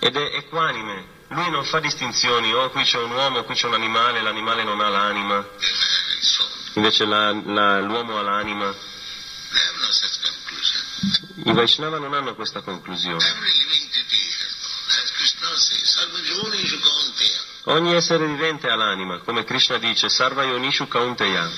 Ed 0.00 0.16
è 0.16 0.36
equanime. 0.36 1.20
Lui 1.28 1.50
non 1.50 1.64
fa 1.64 1.80
distinzioni, 1.80 2.52
oh 2.52 2.68
qui 2.70 2.82
c'è 2.82 2.98
un 2.98 3.12
uomo, 3.12 3.44
qui 3.44 3.54
c'è 3.54 3.66
un 3.66 3.74
animale, 3.74 4.20
l'animale 4.20 4.62
non 4.62 4.78
ha 4.80 4.88
l'anima, 4.88 5.48
soul. 6.20 6.48
invece 6.74 7.04
l'uomo 7.06 8.18
ha 8.18 8.22
l'anima. 8.22 8.70
They 8.70 9.60
have 9.62 9.78
no 9.80 9.90
such 9.90 10.20
conclusion. 10.20 11.31
I 11.44 11.52
Vaishnava 11.52 11.98
non 11.98 12.14
hanno 12.14 12.34
questa 12.34 12.60
conclusione. 12.60 13.18
Kaunteya. 16.80 17.40
Ogni 17.64 17.94
essere 17.94 18.26
vivente 18.26 18.68
ha 18.68 18.76
l'anima, 18.76 19.18
come 19.18 19.44
Krishna 19.44 19.78
dice, 19.78 20.08
Sarva 20.08 20.44
Yonishu 20.44 20.86
Kaunteya. 20.86 21.50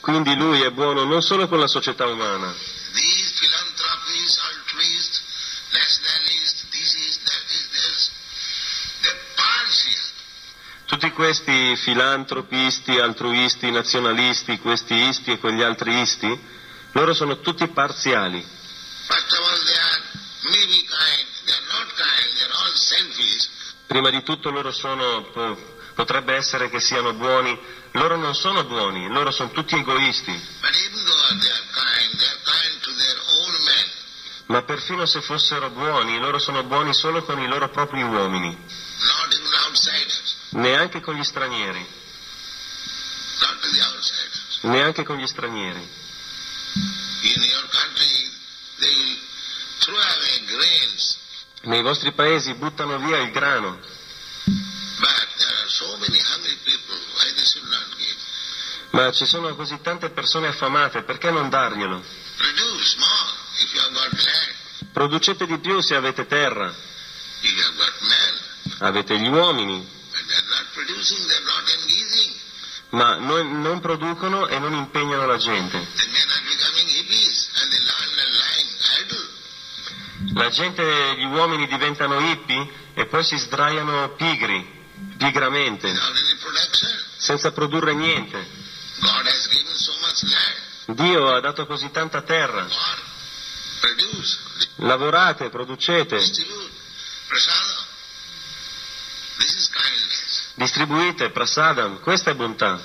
Quindi 0.00 0.34
lui 0.36 0.62
è 0.62 0.70
buono 0.70 1.04
non 1.04 1.22
solo 1.22 1.48
con 1.48 1.58
la 1.58 1.66
società 1.66 2.06
umana, 2.06 2.54
questi 11.14 11.76
filantropisti, 11.76 12.98
altruisti, 12.98 13.70
nazionalisti, 13.70 14.58
questi 14.58 14.94
isti 14.94 15.30
e 15.30 15.38
quegli 15.38 15.62
altri 15.62 15.98
isti, 16.00 16.38
loro 16.92 17.14
sono 17.14 17.40
tutti 17.40 17.66
parziali. 17.68 18.44
Prima 23.86 24.10
di 24.10 24.22
tutto 24.22 24.50
loro 24.50 24.72
sono, 24.72 25.22
po- 25.32 25.76
potrebbe 25.94 26.34
essere 26.34 26.68
che 26.68 26.80
siano 26.80 27.14
buoni, 27.14 27.58
loro 27.92 28.16
non 28.16 28.34
sono 28.34 28.64
buoni, 28.64 29.08
loro 29.08 29.30
sono 29.30 29.50
tutti 29.50 29.76
egoisti, 29.76 30.32
ma 34.46 34.62
perfino 34.62 35.06
se 35.06 35.20
fossero 35.20 35.70
buoni, 35.70 36.18
loro 36.18 36.38
sono 36.38 36.64
buoni 36.64 36.92
solo 36.92 37.22
con 37.22 37.40
i 37.40 37.48
loro 37.48 37.70
propri 37.70 38.02
uomini, 38.02 38.56
Neanche 40.54 41.00
con 41.00 41.16
gli 41.16 41.24
stranieri. 41.24 41.84
Neanche 44.62 45.02
con 45.02 45.16
gli 45.18 45.26
stranieri. 45.26 45.88
Nei 51.62 51.82
vostri 51.82 52.12
paesi 52.12 52.54
buttano 52.54 52.98
via 52.98 53.18
il 53.18 53.32
grano. 53.32 53.80
Ma 58.90 59.10
ci 59.10 59.26
sono 59.26 59.56
così 59.56 59.80
tante 59.82 60.10
persone 60.10 60.46
affamate, 60.46 61.02
perché 61.02 61.32
non 61.32 61.48
darglielo? 61.48 62.04
Producete 64.92 65.46
di 65.46 65.58
più 65.58 65.80
se 65.80 65.96
avete 65.96 66.26
terra. 66.26 66.72
Avete 68.78 69.18
gli 69.18 69.26
uomini 69.26 70.02
ma 72.94 73.16
non, 73.16 73.60
non 73.60 73.80
producono 73.80 74.46
e 74.46 74.58
non 74.58 74.72
impegnano 74.72 75.26
la 75.26 75.36
gente. 75.36 75.86
La 80.34 80.48
gente, 80.48 81.14
gli 81.16 81.24
uomini 81.24 81.66
diventano 81.66 82.20
hippie 82.20 82.92
e 82.94 83.06
poi 83.06 83.24
si 83.24 83.36
sdraiano 83.36 84.14
pigri, 84.14 84.86
pigramente, 85.16 85.92
senza 87.16 87.52
produrre 87.52 87.94
niente. 87.94 88.62
Dio 90.86 91.34
ha 91.34 91.40
dato 91.40 91.66
così 91.66 91.90
tanta 91.90 92.22
terra. 92.22 92.66
Lavorate, 94.76 95.50
producete, 95.50 96.16
distribute, 96.16 96.70
prasada. 97.26 97.86
This 99.38 99.54
is 99.54 99.68
kindness. 99.68 100.43
Distribuite, 100.54 101.30
prasadam, 101.30 102.00
questa 102.00 102.30
è 102.30 102.34
bontà. 102.34 102.80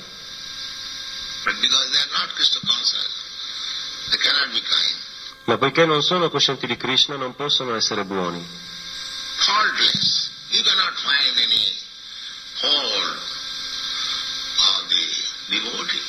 Ma 5.46 5.58
poiché 5.58 5.86
non 5.86 6.04
sono 6.04 6.30
coscienti 6.30 6.68
di 6.68 6.78
Krishna 6.78 7.16
non 7.16 7.36
possono 7.36 7.76
essere 7.76 8.04
buoni. 8.04 8.46
Faultless. 9.38 10.30
You 10.50 10.64
cannot 10.64 10.94
find 10.96 11.38
any 11.38 11.76
fault 12.56 13.18
of 14.58 14.88
the 14.88 15.06
devotee. 15.48 16.02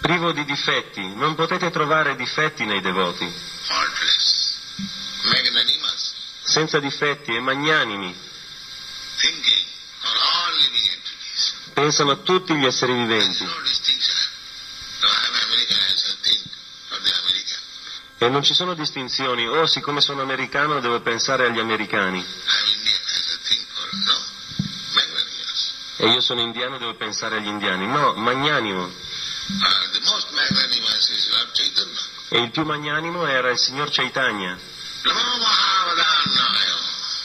Privo 0.00 0.32
di 0.32 0.44
difetti, 0.44 1.14
non 1.14 1.34
potete 1.34 1.70
trovare 1.70 2.16
difetti 2.16 2.64
nei 2.64 2.80
devoti. 2.80 3.30
Faultless. 3.62 4.58
Magnanimous. 5.22 6.14
Senza 6.42 6.78
difetti 6.78 7.34
e 7.34 7.40
magnanimi, 7.40 8.14
Thinking 9.18 9.64
for 10.00 10.10
all 10.10 10.52
living 10.58 10.86
entities. 10.92 11.54
Pensano 11.84 12.12
a 12.12 12.16
tutti 12.16 12.54
gli 12.54 12.64
esseri 12.64 12.94
viventi. 12.94 13.44
for 13.44 13.62
the 17.02 17.12
American. 17.12 17.58
E 18.18 18.28
non 18.30 18.42
ci 18.42 18.54
sono 18.54 18.72
distinzioni, 18.72 19.46
oh 19.46 19.66
siccome 19.66 20.00
sono 20.00 20.22
americano 20.22 20.80
devo 20.80 20.98
pensare 21.00 21.44
agli 21.44 21.58
americani, 21.58 22.24
e 25.98 26.06
io 26.08 26.22
sono 26.22 26.40
indiano 26.40 26.78
devo 26.78 26.94
pensare 26.94 27.36
agli 27.36 27.48
indiani. 27.48 27.86
No, 27.86 28.14
magnanimo. 28.14 28.90
Chaitanya. 31.52 32.00
E 32.30 32.40
il 32.40 32.50
più 32.50 32.64
magnanimo 32.64 33.26
era 33.26 33.50
il 33.50 33.58
signor 33.58 33.90
Chaitanya. 33.90 34.58
Namo 35.02 35.36
Mahavadannaya 35.36 36.76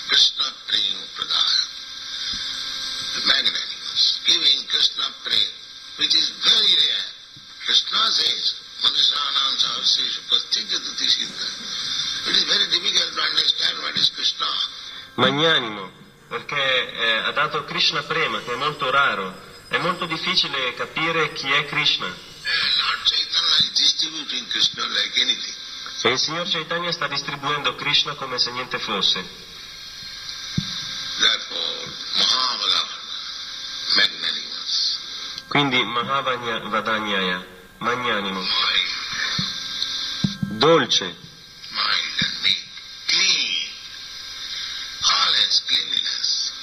Krishna 0.08 0.44
Prem 0.66 0.98
Pradaya. 1.16 1.68
The 3.14 3.22
magnanimous, 3.26 4.20
giving 4.26 4.66
Krishna 4.68 5.04
Prem, 5.24 5.48
which 5.98 6.14
is 6.16 6.30
very 6.44 6.76
rare. 6.76 7.06
Krishna 7.66 7.98
says, 8.12 8.54
Manusanam 8.80 9.58
Savasesha 9.60 10.22
Pastinjatati 10.30 11.08
Siddha. 11.10 11.48
It 12.30 12.36
is 12.36 12.44
very 12.44 12.68
difficult 12.72 13.12
to 13.16 13.22
understand 13.22 13.78
what 13.84 13.96
is 13.98 14.10
Krishna. 14.16 14.46
Magnanimo, 15.20 15.92
perché 16.28 16.92
eh, 16.92 17.18
ha 17.18 17.32
dato 17.32 17.64
Krishna 17.66 18.02
Prema, 18.04 18.40
che 18.42 18.54
è 18.54 18.56
molto 18.56 18.90
raro. 18.90 19.48
È 19.68 19.78
molto 19.78 20.06
difficile 20.06 20.74
capire 20.74 21.32
chi 21.34 21.52
è 21.52 21.66
Krishna. 21.66 22.08
Anything. 25.16 25.56
E 26.02 26.10
il 26.12 26.20
signor 26.20 26.48
Chaitanya 26.48 26.92
sta 26.92 27.08
distribuendo 27.08 27.76
Krishna 27.76 28.14
come 28.16 28.40
se 28.40 28.52
niente 28.52 28.80
fosse. 28.80 29.48
Quindi 35.50 35.84
Mahavanya 35.84 36.60
Vadanyaya, 36.60 37.46
magnanimo, 37.80 38.40
dolce, 40.42 41.06
mind 41.06 42.20
and 42.22 42.42
me, 42.44 42.56
clean, 43.08 43.68
always 45.02 45.62
cleanliness, 45.66 46.54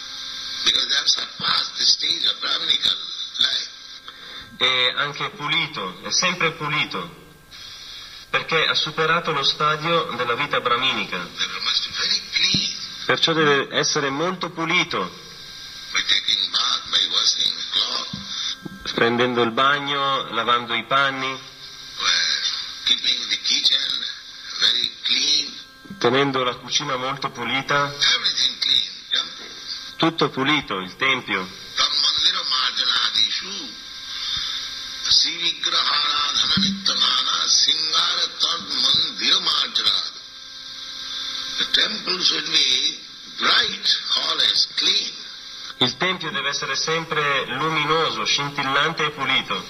because 0.65 0.87
they 0.87 0.95
have 0.95 1.09
surpassed 1.09 1.77
the 1.79 1.85
stage 1.85 2.25
of 2.31 2.41
Brahminical 2.41 2.97
life. 3.41 3.71
E 4.59 4.93
anche 4.97 5.31
pulito, 5.31 6.01
è 6.03 6.11
sempre 6.11 6.53
pulito, 6.53 7.25
perché 8.31 8.67
ha 8.67 8.75
superato 8.75 9.33
lo 9.33 9.43
stadio 9.43 10.15
della 10.17 10.35
vita 10.35 10.61
brahminica. 10.61 11.29
Perciò 13.07 13.33
deve 13.33 13.69
essere 13.77 14.11
molto 14.11 14.51
pulito, 14.51 15.25
prendendo 18.95 19.43
il 19.43 19.53
bagno, 19.53 20.31
lavando 20.33 20.75
i 20.75 20.85
panni, 20.85 21.39
tenendo 25.99 26.43
la 26.43 26.55
cucina 26.57 26.97
molto 26.97 27.31
pulita, 27.31 27.95
tutto 29.97 30.31
pulito, 30.31 30.79
il 30.79 30.97
tempio. 30.97 31.65
Il 45.79 45.97
tempio 45.97 46.31
deve 46.31 46.49
essere 46.49 46.75
sempre 46.77 47.45
luminoso, 47.47 48.25
scintillante 48.25 49.05
e 49.05 49.11
pulito. 49.11 49.65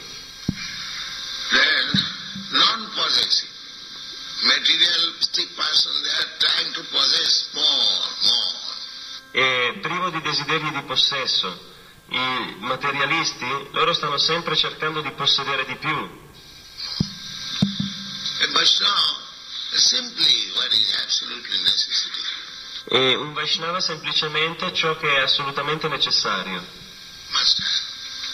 Then, 1.50 2.06
non-possessive. 2.50 3.54
Materialistic 4.42 5.54
person, 5.54 6.02
they 6.02 6.12
are 6.12 6.36
trying 6.38 6.72
to 6.74 6.82
possess 6.90 7.48
more, 7.52 8.08
more. 8.22 8.54
E 9.32 9.78
privo 9.82 10.10
di 10.10 10.20
desideri 10.20 10.70
di 10.70 10.82
possesso. 10.82 11.74
I 12.08 12.56
materialisti, 12.60 13.68
loro 13.72 13.92
stanno 13.92 14.18
sempre 14.18 14.54
cercando 14.56 15.00
di 15.00 15.10
possedere 15.12 15.64
di 15.64 15.76
più. 15.76 16.24
Vaishnava 18.56 19.20
is 19.72 19.84
simply 19.84 20.50
what 20.56 20.72
is 20.72 20.94
absolutely 21.04 21.58
necessity. 21.62 22.25
E 22.88 23.14
un 23.16 23.32
Vaishnava 23.32 23.80
semplicemente 23.80 24.72
ciò 24.72 24.96
che 24.96 25.16
è 25.16 25.20
assolutamente 25.20 25.88
necessario. 25.88 26.64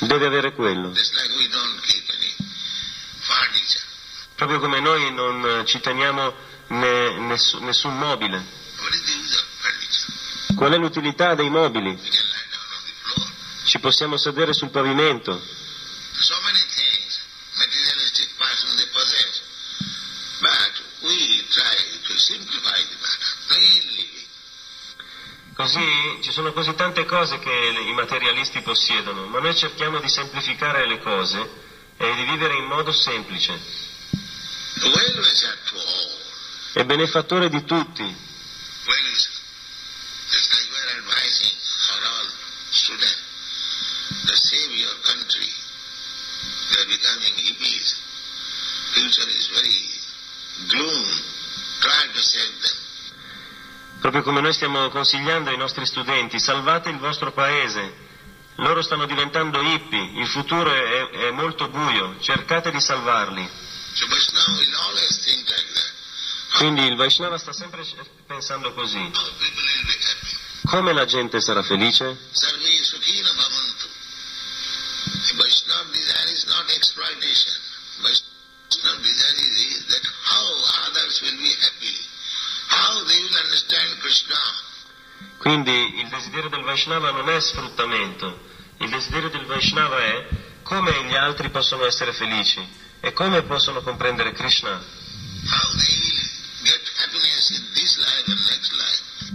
Deve 0.01 0.27
avere 0.27 0.53
quello. 0.53 0.93
Proprio 4.35 4.59
come 4.59 4.81
noi 4.81 5.13
non 5.13 5.65
ci 5.67 5.81
teniamo 5.81 6.35
ne- 6.69 7.19
ness- 7.19 7.55
nessun 7.61 7.97
mobile. 7.97 8.45
Qual 10.55 10.73
è 10.73 10.77
l'utilità 10.77 11.35
dei 11.35 11.49
mobili? 11.49 11.99
Ci 13.65 13.79
possiamo 13.79 14.17
sedere 14.19 14.53
sul 14.53 14.71
pavimento. 14.71 15.41
But 20.41 20.73
we 21.03 21.47
try 21.51 21.77
to 22.09 22.19
simplify 22.19 22.81
the 22.83 22.97
matter. 23.01 23.92
Così 25.55 26.19
ci 26.23 26.33
sono 26.33 26.53
così 26.53 26.75
tante 26.75 27.05
cose 27.05 27.39
che 27.39 27.51
i 27.51 27.93
materialisti 27.93 28.63
possiedono, 28.63 29.27
ma 29.27 29.39
noi 29.39 29.55
cerchiamo 29.55 30.01
di 30.01 30.09
semplificare 30.09 30.87
le 30.87 30.99
cose 31.01 31.39
e 31.99 32.15
di 32.15 32.25
vivere 32.25 32.57
in 32.57 32.65
modo 32.65 32.91
semplice. 32.91 33.53
The 34.81 34.89
well-wisher 34.89 35.59
to 35.67 35.77
all. 35.77 36.11
È 36.73 36.85
benefattore 36.85 37.51
di 37.51 37.63
tutti. 37.65 38.03
Well-wisher. 38.03 39.31
Just 40.31 40.53
like 40.53 40.69
we 40.73 40.79
are 40.79 40.97
advising 40.99 41.55
our 41.93 42.03
all 42.03 42.29
students 42.71 43.21
to 44.27 44.35
save 44.35 44.73
your 44.75 44.97
country. 45.03 45.53
They 46.71 46.81
are 46.81 46.87
becoming 46.89 47.35
hippies. 47.37 48.01
Future 48.95 49.29
is 49.29 49.49
very 49.49 50.01
gloom. 50.69 51.21
Try 51.81 52.09
to 52.15 52.21
save 52.21 52.61
them. 52.63 52.81
Proprio 54.03 54.23
come 54.23 54.41
noi 54.41 54.53
stiamo 54.53 54.89
consigliando 54.89 55.51
ai 55.51 55.57
nostri 55.57 55.87
studenti, 55.87 56.41
salvate 56.41 56.91
il 56.91 56.99
vostro 56.99 57.31
paese. 57.31 58.11
Loro 58.57 58.83
stanno 58.83 59.07
diventando 59.07 59.63
hippie, 59.63 60.21
il 60.21 60.27
futuro 60.27 60.75
è, 60.75 61.09
è 61.09 61.31
molto 61.31 61.69
buio, 61.69 62.17
cercate 62.19 62.73
di 62.73 62.81
salvarli. 62.81 63.49
That. 65.47 65.93
Quindi 66.57 66.85
il 66.85 66.97
Vaishnava 66.97 67.39
sta 67.39 67.53
sempre 67.53 67.85
pensando 68.27 68.73
così. 68.75 69.09
Come 70.67 70.93
la 70.93 71.05
gente 71.05 71.41
sarà 71.41 71.63
felice? 71.63 72.19
Quindi 85.43 85.99
il 85.99 86.07
desiderio 86.07 86.49
del 86.49 86.63
Vaishnava 86.63 87.11
non 87.11 87.29
è 87.29 87.41
sfruttamento, 87.41 88.47
il 88.79 88.89
desiderio 88.89 89.29
del 89.29 89.45
Vaishnava 89.45 89.99
è 89.99 90.29
come 90.63 91.05
gli 91.05 91.17
altri 91.17 91.51
possono 91.51 91.85
essere 91.85 92.13
felici 92.13 92.65
e 93.01 93.13
come 93.13 93.43
possono 93.43 93.83
comprendere 93.83 94.31
Krishna, 94.31 94.81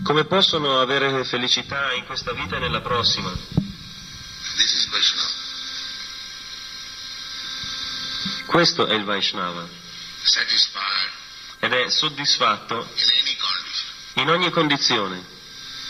come 0.02 0.24
possono 0.24 0.80
avere 0.80 1.26
felicità 1.26 1.92
in 1.92 2.06
questa 2.06 2.32
vita 2.32 2.56
e 2.56 2.60
nella 2.60 2.80
prossima. 2.80 3.30
Questo 8.46 8.86
è 8.88 8.94
il 8.94 9.04
Vaishnava. 9.04 9.68
Ed 11.60 11.74
è 11.74 11.90
soddisfatto 11.90 12.90
in 14.14 14.30
ogni 14.30 14.50
condizione. 14.52 15.36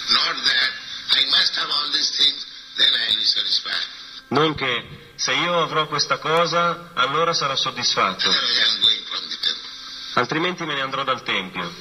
Not 0.09 0.35
that 0.35 0.71
I 1.19 1.25
must 1.31 1.55
have 1.55 1.69
all 1.69 1.91
these 1.91 2.11
things, 2.17 2.45
then 2.77 2.87
I 2.87 3.07
will 3.09 3.17
be 3.17 3.25
satisfied. 3.25 3.85
Non 4.29 4.55
che 4.55 5.11
se 5.15 5.33
io 5.33 5.61
avrò 5.61 5.87
questa 5.87 6.17
cosa, 6.19 6.91
allora 6.93 7.33
sarò 7.33 7.55
soddisfatto, 7.55 8.29
I 8.29 8.35
altrimenti 10.13 10.63
me 10.65 10.75
ne 10.75 10.81
andrò 10.81 11.03
dal 11.03 11.23
Tempio. 11.23 11.63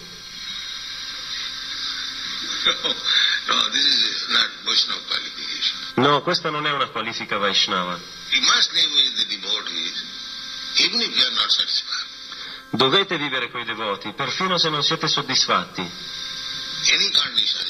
no, 3.47 3.69
this 3.71 3.85
is 3.85 4.27
not 4.29 4.51
Vaishnava 4.65 5.01
qualification. 5.07 5.77
No, 5.97 6.23
questa 6.23 6.51
non 6.51 6.67
è 6.67 6.73
una 6.73 6.87
qualifica 6.87 7.37
Vaishnava. 7.37 7.99
You 8.31 8.41
must 8.43 8.73
live 8.73 8.93
with 8.95 9.17
the 9.17 9.27
devotees, 9.27 10.05
even 10.79 11.01
if 11.01 11.17
you 11.17 11.25
are 11.25 11.35
not 11.35 11.51
satisfied. 11.51 12.07
Dovete 12.71 13.17
vivere 13.19 13.51
coi 13.51 13.65
devoti, 13.65 14.13
perfino 14.13 14.59
se 14.59 14.69
non 14.69 14.83
siete 14.83 15.09
soddisfatti. 15.09 15.81
Any 15.81 17.11
condition 17.11 17.67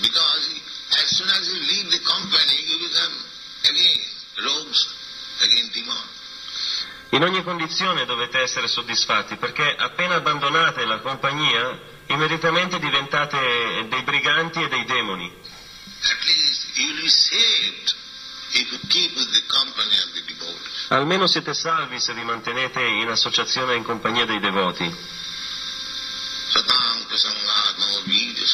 Because 0.00 0.60
as 0.92 1.16
soon 1.16 1.28
as 1.28 1.48
you 1.48 1.58
leave 1.58 1.90
the 1.90 2.00
company, 2.04 2.56
you 2.68 2.78
become 2.88 3.14
again 3.64 4.00
rogues, 4.44 4.94
again 5.42 5.70
demon. 5.72 6.14
In 7.10 7.22
ogni 7.22 7.42
condizione 7.42 8.04
dovete 8.04 8.40
essere 8.40 8.68
soddisfatti, 8.68 9.36
perché 9.36 9.74
appena 9.76 10.16
abbandonate 10.16 10.84
la 10.84 10.98
compagnia, 10.98 11.80
immediatamente 12.08 12.78
diventate 12.78 13.86
dei 13.88 14.02
briganti 14.02 14.62
e 14.62 14.68
dei 14.68 14.84
demoni. 14.84 15.32
Almeno 20.88 21.26
siete 21.26 21.54
salvi 21.54 21.98
se 22.00 22.12
vi 22.12 22.22
mantenete 22.22 22.80
in 22.82 23.08
associazione 23.08 23.72
e 23.72 23.76
in 23.76 23.84
compagnia 23.84 24.26
dei 24.26 24.40
devoti. 24.40 24.84
Satang 26.46 27.04
prasangat 27.06 27.76
mama 27.78 28.00
vidya 28.06 28.46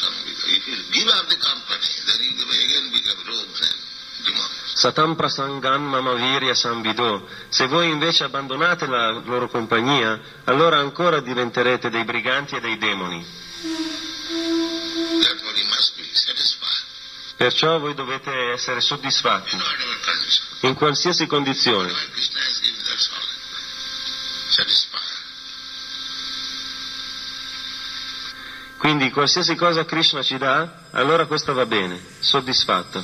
Satam 4.73 5.15
prasangan 5.15 5.81
mamavirya 5.81 6.53
sambido. 6.55 7.27
Se 7.49 7.67
voi 7.67 7.89
invece 7.89 8.25
abbandonate 8.25 8.85
la 8.85 9.11
loro 9.11 9.47
compagnia, 9.47 10.19
allora 10.45 10.79
ancora 10.79 11.21
diventerete 11.21 11.89
dei 11.89 12.03
briganti 12.03 12.55
e 12.55 12.59
dei 12.59 12.77
demoni. 12.77 13.25
Perciò 17.37 17.79
voi 17.79 17.93
dovete 17.93 18.51
essere 18.51 18.79
soddisfatti 18.79 19.57
in 20.61 20.75
qualsiasi 20.75 21.27
condizione. 21.27 21.91
Whatever 21.91 22.11
Krishna 22.11 22.39
has 22.39 22.59
given, 22.61 22.83
that's 22.83 23.09
all. 23.11 23.21
Satisfied. 24.49 25.01
Quindi 28.83 29.11
qualsiasi 29.11 29.55
cosa 29.55 29.85
Krishna 29.85 30.21
ci 30.21 30.37
dà, 30.37 30.89
allora 30.91 31.25
questo 31.25 31.53
va 31.53 31.65
bene, 31.65 31.97
soddisfatto. 32.19 33.01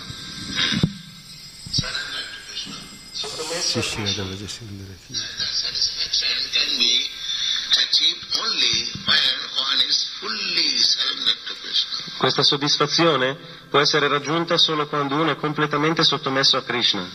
Questa 12.18 12.44
soddisfazione 12.44 13.38
può 13.70 13.80
essere 13.80 14.10
raggiunta 14.10 14.58
solo 14.58 14.86
quando 14.86 15.16
uno 15.16 15.32
è 15.32 15.38
completamente 15.38 16.04
sottomesso 16.04 16.58
a 16.58 16.64
Krishna. 16.64 17.00
I 17.00 17.08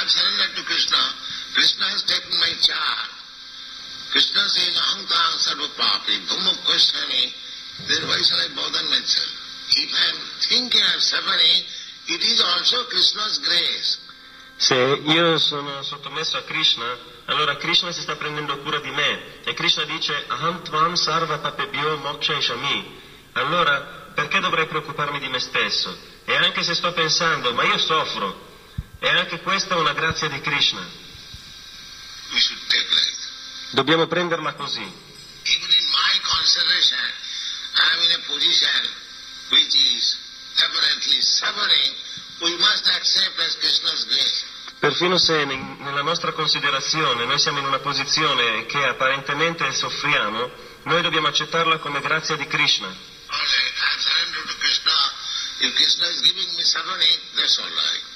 have 0.00 0.08
surrendered 0.08 0.54
to 0.54 0.62
Krishna. 0.62 0.96
Krishna 1.52 1.84
has 1.84 2.02
taken 2.04 2.38
my 2.38 2.56
charge. 2.60 3.20
Krishna 4.12 4.40
says, 4.48 4.76
Aham 4.76 5.06
tang 5.06 5.38
sarva 5.40 5.68
papi, 5.76 6.16
bhumma 6.28 6.52
questioning, 6.64 7.32
then 7.88 8.06
why 8.06 8.20
shall 8.20 8.38
I 8.44 8.48
bother 8.54 8.84
myself? 8.84 9.32
If 9.72 9.88
I 9.88 10.04
am 10.12 10.20
thinking 10.38 10.82
of 10.82 11.00
suffering, 11.00 11.00
it 11.00 11.00
is 11.00 11.00
also 11.00 11.00
Krishna's 11.00 11.00
grace. 11.00 11.01
Se 14.56 14.74
io 14.74 15.38
sono 15.38 15.82
sottomesso 15.82 16.36
a 16.36 16.42
Krishna, 16.42 16.98
allora 17.26 17.56
Krishna 17.56 17.92
si 17.92 18.00
sta 18.00 18.16
prendendo 18.16 18.58
cura 18.58 18.78
di 18.78 18.90
me 18.90 19.42
e 19.44 19.54
Krishna 19.54 19.84
dice 19.84 20.24
Aham 20.28 20.62
tvam 20.62 20.94
sarva 20.94 21.38
papebhyo 21.38 21.96
moksha 21.98 22.40
shami. 22.40 23.00
Allora 23.32 24.10
perché 24.14 24.40
dovrei 24.40 24.66
preoccuparmi 24.66 25.18
di 25.18 25.28
me 25.28 25.38
stesso? 25.38 25.96
E 26.24 26.36
anche 26.36 26.62
se 26.62 26.74
sto 26.74 26.92
pensando, 26.92 27.52
ma 27.52 27.64
io 27.64 27.78
soffro, 27.78 28.50
e 28.98 29.08
anche 29.08 29.40
questa 29.40 29.74
è 29.74 29.78
una 29.78 29.92
grazia 29.92 30.28
di 30.28 30.40
Krishna. 30.40 30.86
Dobbiamo 33.70 34.06
prenderla 34.06 34.54
così. 34.54 34.80
Even 34.80 35.70
in 35.70 35.86
my 35.90 36.20
consideration, 36.22 36.98
I 37.74 37.92
am 37.92 38.02
in 38.02 38.10
a 38.12 38.18
position 38.26 38.88
which 39.50 39.74
is 39.74 40.16
apparently 40.56 41.20
suffering. 41.20 41.31
We 41.31 41.31
must 41.31 41.31
accept 41.31 41.31
as 41.31 41.31
Krishna's 41.31 41.31
grace. 41.31 41.31
Perfino 44.78 45.16
se 45.16 45.44
ne- 45.44 45.76
nella 45.78 46.02
nostra 46.02 46.32
considerazione 46.32 47.24
noi 47.24 47.38
siamo 47.38 47.58
in 47.58 47.66
una 47.66 47.78
posizione 47.78 48.66
che 48.66 48.84
apparentemente 48.84 49.70
soffriamo, 49.72 50.50
noi 50.84 51.02
dobbiamo 51.02 51.28
accettarla 51.28 51.78
come 51.78 52.00
grazia 52.00 52.36
di 52.36 52.46
Krishna. 52.48 52.88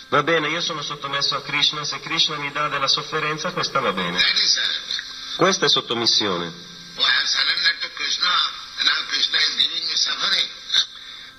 Va 0.09 0.23
bene, 0.23 0.49
io 0.49 0.61
sono 0.61 0.83
sottomesso 0.83 1.37
a 1.37 1.43
Krishna, 1.43 1.85
se 1.85 2.01
Krishna 2.01 2.37
mi 2.37 2.51
dà 2.51 2.69
della 2.69 2.89
sofferenza, 2.89 3.53
questa 3.53 3.79
va 3.81 3.93
bene. 3.93 4.19
Questa 5.37 5.67
è 5.67 5.69
sottomissione. 5.69 6.53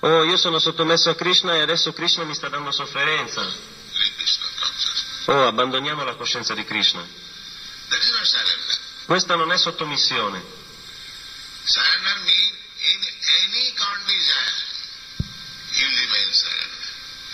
Oh, 0.00 0.24
io 0.24 0.36
sono 0.36 0.58
sottomesso 0.58 1.10
a 1.10 1.14
Krishna 1.14 1.54
e 1.54 1.60
adesso 1.60 1.92
Krishna 1.92 2.24
mi 2.24 2.34
sta 2.34 2.48
dando 2.48 2.70
sofferenza. 2.70 3.46
Oh, 5.26 5.46
abbandoniamo 5.46 6.04
la 6.04 6.14
coscienza 6.14 6.54
di 6.54 6.64
Krishna. 6.64 7.04
Questa 9.06 9.34
non 9.34 9.50
è 9.52 9.58
sottomissione. 9.58 10.42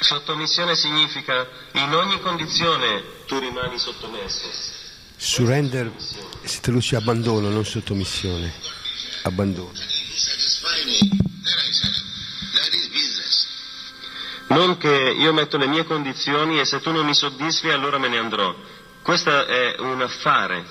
Sottomissione 0.01 0.77
significa 0.77 1.49
in 1.73 1.95
ogni 1.95 2.21
condizione 2.21 3.25
tu 3.27 3.39
rimani 3.39 3.79
sottomesso. 3.79 4.51
Surrender 5.17 5.91
si 6.45 6.61
traduce 6.61 6.97
abbandono, 6.97 7.49
non 7.49 7.65
sottomissione. 7.65 8.53
Abbandono. 9.23 9.73
If 9.73 9.81
you 9.81 10.17
satisfy 10.17 10.85
me, 10.85 10.99
then 10.99 11.59
I 11.59 11.73
surrender. 11.73 12.03
That 12.53 12.75
is 12.75 12.89
business. 12.89 13.47
Non 14.47 14.77
che 14.77 15.15
io 15.17 15.33
metto 15.33 15.57
le 15.57 15.67
mie 15.67 15.85
condizioni 15.85 16.61
e 16.61 16.65
se 16.65 16.81
tu 16.81 16.93
non 16.93 17.07
mi 17.07 17.15
soddisfi 17.15 17.71
allora 17.71 17.99
me 17.99 18.09
ne 18.09 18.19
andrò. 18.19 18.55
Questo 19.03 19.47
è 19.47 19.77
un 19.79 20.01
affare, 20.01 20.65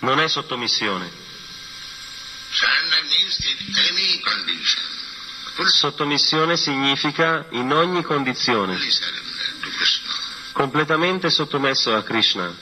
non 0.00 0.20
è 0.20 0.28
sottomissione. 0.28 1.10
Sottomissione 5.66 6.56
significa 6.56 7.46
in 7.50 7.72
ogni 7.72 8.02
condizione, 8.02 8.78
completamente 10.52 11.30
sottomesso 11.30 11.94
a 11.94 12.02
Krishna, 12.02 12.54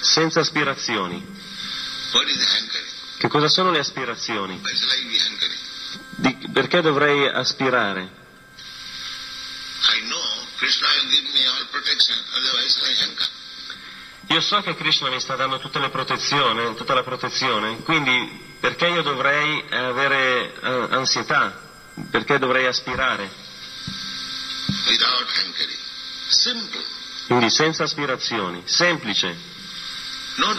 senza 0.00 0.40
aspirazioni. 0.40 1.36
Che 3.18 3.28
cosa 3.28 3.48
sono 3.48 3.70
le 3.70 3.80
aspirazioni? 3.80 4.60
Why 4.62 4.74
shall 4.76 4.98
I 4.98 5.04
be 5.06 5.18
hankering? 5.18 5.66
Di- 6.18 6.48
perché 6.52 6.80
dovrei 6.80 7.28
aspirare? 7.28 8.10
Io 14.30 14.40
so 14.40 14.60
che 14.62 14.74
Krishna 14.74 15.10
mi 15.10 15.20
sta 15.20 15.36
dando 15.36 15.60
tutta, 15.60 15.78
le 15.78 15.90
protezione, 15.90 16.74
tutta 16.74 16.92
la 16.94 17.04
protezione, 17.04 17.82
quindi 17.82 18.56
perché 18.58 18.88
io 18.88 19.02
dovrei 19.02 19.64
avere 19.70 20.54
eh, 20.60 20.86
ansietà? 20.90 21.66
Perché 22.10 22.38
dovrei 22.38 22.66
aspirare? 22.66 23.30
Quindi 27.26 27.50
senza 27.50 27.84
aspirazioni, 27.84 28.62
semplice, 28.64 29.36
No 30.36 30.54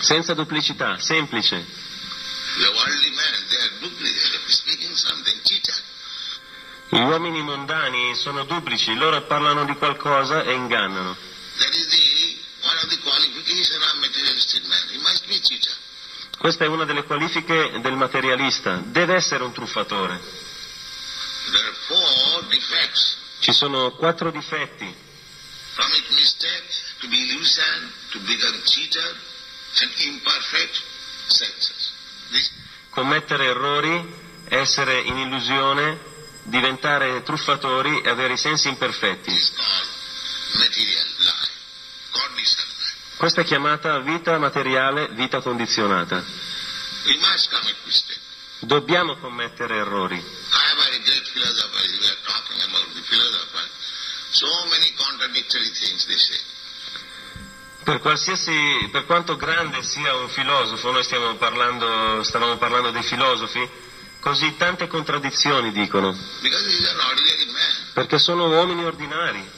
senza 0.00 0.32
duplicità, 0.34 0.98
semplice. 0.98 1.85
The 2.58 2.72
worldly 2.72 3.10
man, 3.10 3.46
they 3.48 3.58
are 3.58 3.78
duplicate. 3.80 4.40
Speaking 4.48 4.94
something, 4.94 5.40
cheater. 5.42 5.74
Gli 6.88 7.00
uomini 7.00 7.42
mondani 7.42 8.14
sono 8.14 8.44
duplici, 8.44 8.94
loro 8.94 9.20
parlano 9.22 9.64
di 9.64 9.74
qualcosa 9.74 10.42
e 10.42 10.52
ingannano. 10.52 11.16
Questa 16.38 16.64
è 16.64 16.68
una 16.68 16.84
delle 16.84 17.02
qualifiche 17.04 17.80
del 17.80 17.94
materialista, 17.94 18.80
deve 18.84 19.14
essere 19.14 19.42
un 19.42 19.52
truffatore. 19.52 20.20
Ci 23.40 23.52
sono 23.52 23.90
quattro 23.92 24.30
difetti, 24.30 24.94
mistake 26.10 26.64
illusion, 27.02 27.92
cheater 28.64 29.16
imperfect 29.98 30.82
senses. 31.28 31.75
Commettere 32.90 33.46
errori, 33.46 34.14
essere 34.48 35.00
in 35.00 35.16
illusione, 35.18 35.98
diventare 36.44 37.22
truffatori 37.22 38.00
e 38.02 38.08
avere 38.08 38.34
i 38.34 38.38
sensi 38.38 38.68
imperfetti. 38.68 39.32
Questa 43.16 43.40
è 43.40 43.44
chiamata 43.44 43.98
vita 44.00 44.38
materiale, 44.38 45.08
vita 45.08 45.40
condizionata. 45.40 46.24
Dobbiamo 48.60 49.16
commettere 49.16 49.76
errori. 49.76 50.22
So 54.30 54.46
many 54.68 54.92
contradictory 54.92 55.70
things 55.70 56.04
they 56.04 56.16
say. 56.18 56.55
Per, 57.86 58.00
per 58.90 59.06
quanto 59.06 59.36
grande 59.36 59.80
sia 59.84 60.12
un 60.16 60.28
filosofo, 60.28 60.90
noi 60.90 61.04
parlando, 61.36 62.20
stavamo 62.24 62.56
parlando 62.56 62.90
dei 62.90 63.04
filosofi, 63.04 63.64
così 64.18 64.56
tante 64.56 64.88
contraddizioni 64.88 65.70
dicono, 65.70 66.12
perché 67.92 68.18
sono 68.18 68.48
uomini 68.48 68.84
ordinari, 68.84 69.48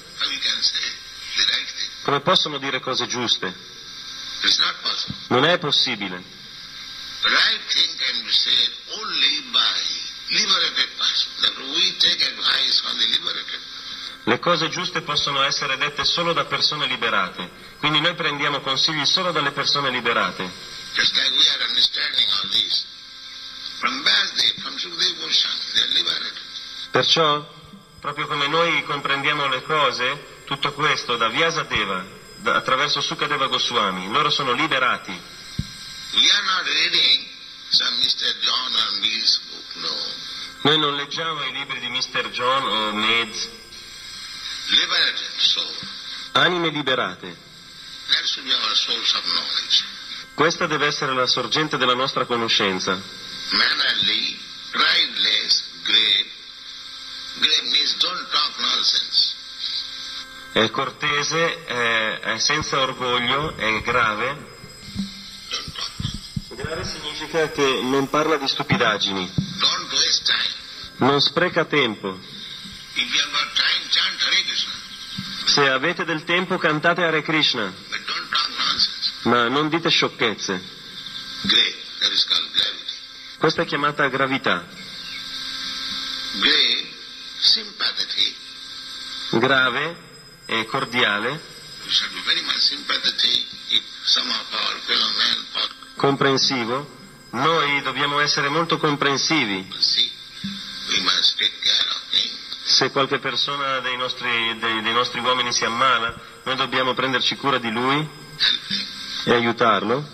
come 2.02 2.20
possono 2.20 2.58
dire 2.58 2.80
cose 2.80 3.06
giuste? 3.06 3.50
Non 5.28 5.46
è 5.46 5.56
possibile. 5.56 6.22
The 7.22 7.28
right 7.30 7.60
thing 7.72 7.96
can 7.96 8.24
be 8.24 8.30
said 8.30 8.70
only 9.00 9.40
by 9.50 9.80
liberated 10.28 10.88
person. 10.98 11.32
Therefore 11.40 11.64
we 11.64 11.96
take 11.96 12.22
advice 12.22 12.80
from 12.80 12.98
the 12.98 13.06
liberated 13.06 13.44
person. 13.46 13.68
Le 14.28 14.38
cose 14.40 14.68
giuste 14.68 15.00
possono 15.00 15.42
essere 15.42 15.78
dette 15.78 16.04
solo 16.04 16.34
da 16.34 16.44
persone 16.44 16.86
liberate, 16.86 17.48
quindi 17.78 17.98
noi 17.98 18.14
prendiamo 18.14 18.60
consigli 18.60 19.06
solo 19.06 19.32
dalle 19.32 19.52
persone 19.52 19.88
liberate. 19.88 20.42
Just 20.92 21.14
like 21.14 21.30
we 21.30 21.48
are 21.48 21.64
understanding 21.64 22.28
all 22.28 22.48
this. 22.50 22.84
From 23.78 24.02
Vasudev, 24.02 24.60
from 24.60 24.76
Sukadeva 24.76 25.24
Goswami, 25.24 25.60
they 25.72 25.82
are 25.82 25.92
liberated. 25.94 26.38
Perciò, 26.90 27.54
proprio 28.00 28.26
come 28.26 28.48
noi 28.48 28.84
comprendiamo 28.84 29.48
le 29.48 29.62
cose, 29.62 30.42
tutto 30.44 30.74
questo 30.74 31.16
da 31.16 31.28
Vyasadeva, 31.28 32.04
da- 32.36 32.56
attraverso 32.56 33.00
Sukadeva 33.00 33.46
Goswami, 33.46 34.12
loro 34.12 34.28
sono 34.28 34.52
liberati. 34.52 35.10
We 36.12 36.30
are 36.30 36.44
not 36.44 36.66
reading 36.66 37.24
some 37.70 37.96
Mr. 37.96 38.38
John 38.40 38.74
or 38.74 38.98
Mill's 39.00 39.40
book, 39.48 39.74
no. 39.76 39.96
Noi 40.68 40.78
non 40.78 40.96
leggiamo 40.96 41.44
i 41.44 41.52
libri 41.52 41.80
di 41.80 41.88
Mr. 41.88 42.28
John 42.28 42.62
o 42.64 42.90
soul. 42.92 43.57
Anime 46.32 46.70
liberate. 46.70 47.36
Questa 50.34 50.66
deve 50.66 50.86
essere 50.86 51.14
la 51.14 51.26
sorgente 51.26 51.76
della 51.76 51.94
nostra 51.94 52.24
conoscenza. 52.24 53.00
È 60.52 60.70
cortese, 60.70 61.64
è, 61.64 62.20
è 62.20 62.38
senza 62.38 62.80
orgoglio, 62.80 63.56
è 63.56 63.80
grave. 63.82 64.56
Grave 66.50 66.84
significa 66.84 67.50
che 67.50 67.80
non 67.82 68.08
parla 68.10 68.36
di 68.36 68.48
stupidaggini, 68.48 69.32
non 70.98 71.20
spreca 71.20 71.64
tempo. 71.64 72.18
If 72.94 73.14
you 73.14 73.22
have 73.22 73.30
got 73.30 73.54
time, 73.54 73.88
chant 73.90 74.20
Hare 74.22 74.42
Krishna. 74.42 74.72
Se 75.48 75.66
avete 75.68 76.04
del 76.04 76.24
tempo 76.24 76.58
cantate 76.58 77.02
Hare 77.02 77.22
Krishna, 77.22 77.72
ma 79.22 79.48
non 79.48 79.68
dite 79.68 79.88
sciocchezze. 79.88 80.62
Questa 83.38 83.62
è 83.62 83.64
chiamata 83.64 84.06
gravità. 84.08 84.66
Grave, 89.30 89.96
e 90.44 90.64
cordiale, 90.66 91.40
comprensivo. 95.96 96.96
Noi 97.30 97.82
dobbiamo 97.82 98.20
essere 98.20 98.48
molto 98.48 98.78
comprensivi. 98.78 99.66
we 100.88 101.00
must 101.00 101.36
take 101.36 101.52
care. 101.62 101.87
Se 102.78 102.92
qualche 102.92 103.18
persona 103.18 103.80
dei 103.80 103.96
nostri, 103.96 104.56
dei- 104.60 104.80
dei 104.82 104.92
nostri 104.92 105.18
uomini 105.18 105.52
si 105.52 105.64
ammala, 105.64 106.14
noi 106.44 106.54
dobbiamo 106.54 106.94
prenderci 106.94 107.34
cura 107.34 107.58
di 107.58 107.72
lui 107.72 108.08
e 109.24 109.32
aiutarlo, 109.32 110.08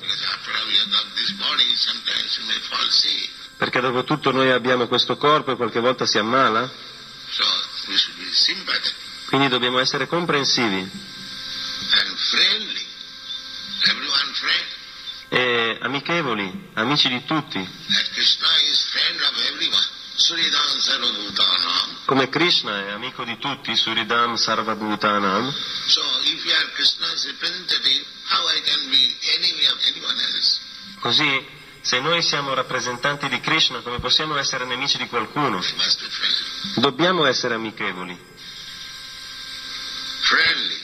perché 3.58 3.80
dopo 3.80 4.04
tutto 4.04 4.30
noi 4.30 4.50
abbiamo 4.50 4.86
questo 4.86 5.18
corpo 5.18 5.52
e 5.52 5.56
qualche 5.56 5.78
volta 5.80 6.06
si 6.06 6.16
ammala, 6.16 6.72
quindi 9.26 9.48
dobbiamo 9.48 9.78
essere 9.78 10.06
comprensivi 10.06 10.90
e 15.28 15.78
amichevoli, 15.82 16.70
amici 16.72 17.08
di 17.08 17.22
tutti, 17.26 17.60
Krishna 18.14 18.48
is 18.70 18.88
friend 18.88 19.20
of 19.20 19.36
everyone. 19.52 19.92
Suridam 20.16 20.78
Sarvabhutanam. 20.78 21.83
Come 22.04 22.28
Krishna 22.28 22.86
è 22.86 22.90
amico 22.90 23.24
di 23.24 23.38
tutti, 23.38 23.74
Suridam 23.76 24.36
Sarvabhutanam. 24.36 25.52
So 25.86 26.00
if 26.22 26.44
you 26.44 26.52
are 26.52 26.70
Krishna's 26.74 27.26
representative, 27.26 28.06
how 28.26 28.46
I 28.46 28.60
can 28.62 28.90
be 28.90 29.16
enemy 29.36 29.66
of 29.66 29.78
anyone 29.86 30.20
else? 30.20 30.60
Così, 31.00 31.46
se 31.80 32.00
noi 32.00 32.22
siamo 32.22 32.54
rappresentanti 32.54 33.28
di 33.28 33.40
Krishna, 33.40 33.80
come 33.80 34.00
possiamo 34.00 34.36
essere 34.36 34.64
nemici 34.64 34.96
di 34.96 35.06
qualcuno? 35.08 35.62
Dobbiamo 36.76 37.26
essere 37.26 37.54
amichevoli, 37.54 38.32
Friendly. 40.24 40.80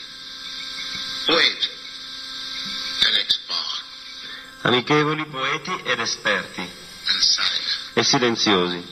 Wait. 1.27 1.69
And 3.05 3.15
expert. 3.15 3.83
amichevoli, 4.61 5.25
poeti 5.25 5.81
ed 5.83 5.99
esperti, 5.99 6.69
e 7.93 8.03
silenziosi. 8.03 8.85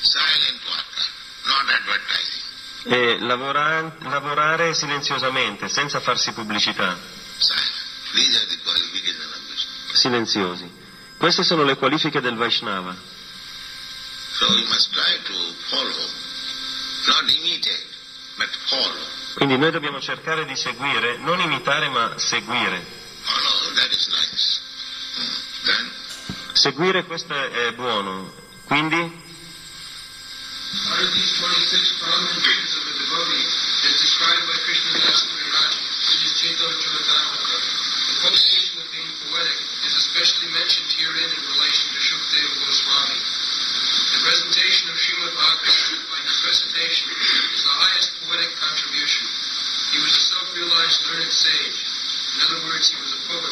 Silent 0.00 0.60
worker. 0.64 1.06
Not 1.44 1.68
advertising. 1.68 2.42
E 2.84 3.18
lavora- 3.20 3.96
lavorare 4.02 4.72
silenziosamente, 4.74 5.68
senza 5.68 6.00
farsi 6.00 6.32
pubblicità, 6.32 6.96
silenziosi. 9.92 10.70
Queste 11.16 11.42
sono 11.42 11.64
le 11.64 11.76
qualifiche 11.76 12.20
del 12.20 12.36
Vaishnava. 12.36 12.94
Quindi 19.34 19.56
noi 19.56 19.70
dobbiamo 19.70 20.00
cercare 20.00 20.44
di 20.44 20.56
seguire, 20.56 21.16
non 21.18 21.40
imitare 21.40 21.88
ma 21.88 22.12
seguire. 22.16 22.84
Hmm. 25.14 25.32
Then, 25.64 25.90
Seguire 26.52 27.04
questo 27.04 27.34
è 27.34 27.72
buono. 27.72 28.32
Quindi 28.64 29.26
Out 30.68 31.00
of 31.00 31.08
these 31.16 31.32
26 31.40 31.96
prominent 31.96 32.44
figures 32.44 32.76
of 32.76 32.84
the 32.84 33.00
devotee, 33.00 33.48
as 33.88 33.94
described 34.04 34.44
by 34.52 34.56
Krishna 34.68 35.00
Das 35.00 35.24
Muriraj, 35.24 35.74
which 35.80 36.24
is 36.28 36.32
Chaitanya 36.36 36.76
Chulatamrita, 36.76 37.56
the 38.04 38.16
quotation 38.20 38.76
of 38.76 38.86
being 38.92 39.08
poetic 39.24 39.58
is 39.88 39.96
especially 39.96 40.52
mentioned 40.52 40.92
herein 40.92 41.24
in 41.24 41.44
relation 41.56 41.88
to 41.88 42.00
Shukdeva 42.04 42.52
Goswami. 42.68 43.16
The 43.16 44.20
presentation 44.28 44.84
of 44.92 44.96
Srimad 45.00 45.32
Bhagavatam 45.40 46.04
by 46.04 46.20
his 46.28 46.36
recitation 46.44 47.16
is 47.16 47.64
the 47.64 47.72
highest 47.72 48.08
poetic 48.28 48.52
contribution. 48.60 49.24
He 49.96 50.04
was 50.04 50.12
a 50.12 50.24
self-realized 50.36 51.00
learned 51.08 51.32
sage. 51.32 51.80
In 52.36 52.38
other 52.44 52.60
words, 52.68 52.92
he 52.92 52.96
was 53.00 53.16
a 53.16 53.20
poet. 53.24 53.47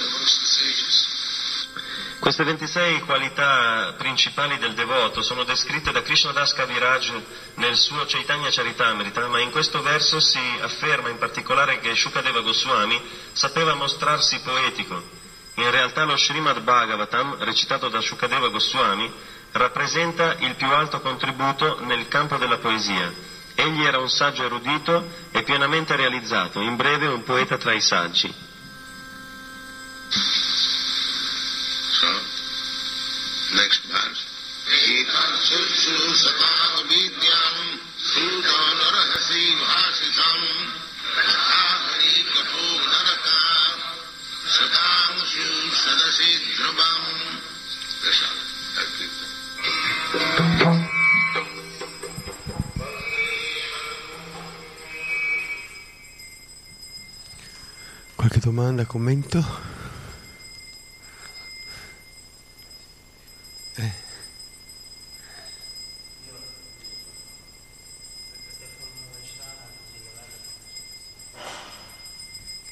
Queste 2.27 2.43
26 2.43 3.03
qualità 3.03 3.95
principali 3.97 4.59
del 4.59 4.75
devoto 4.75 5.23
sono 5.23 5.45
descritte 5.45 5.93
da 5.93 6.03
Krishnadas 6.03 6.55
Kaviraj 6.55 7.13
nel 7.55 7.77
suo 7.77 8.05
Chaitanya 8.05 8.49
Charitamrita, 8.51 9.29
ma 9.29 9.39
in 9.39 9.53
questo 9.53 9.81
verso 9.81 10.19
si 10.19 10.41
afferma 10.61 11.09
in 11.09 11.19
particolare 11.19 11.79
che 11.79 11.95
Shukadeva 11.95 12.41
Goswami 12.41 13.01
sapeva 13.31 13.75
mostrarsi 13.75 14.41
poetico. 14.41 15.01
In 15.55 15.71
realtà 15.71 16.03
lo 16.03 16.17
Srimad 16.17 16.59
Bhagavatam, 16.63 17.37
recitato 17.45 17.89
da 17.89 18.01
Shukadeva 18.01 18.49
Goswami, 18.49 19.09
rappresenta 19.53 20.35
il 20.41 20.57
più 20.57 20.67
alto 20.73 21.01
contributo 21.01 21.79
nel 21.85 22.09
campo 22.09 22.39
della 22.39 22.59
poesia. 22.59 23.09
Egli 23.55 23.85
era 23.85 23.99
un 23.99 24.11
saggio 24.11 24.43
erudito 24.43 25.13
e 25.31 25.45
pienamente 25.45 25.95
realizzato, 25.95 26.61
in 26.61 26.75
breve 26.75 27.07
un 27.07 27.23
poeta 27.23 27.57
tra 27.57 27.73
i 27.73 27.81
saggi. 27.81 28.46
That's 48.77 49.01
it. 49.01 49.11
Qualche 58.17 58.41
domanda, 58.41 58.85
commento? 58.87 59.76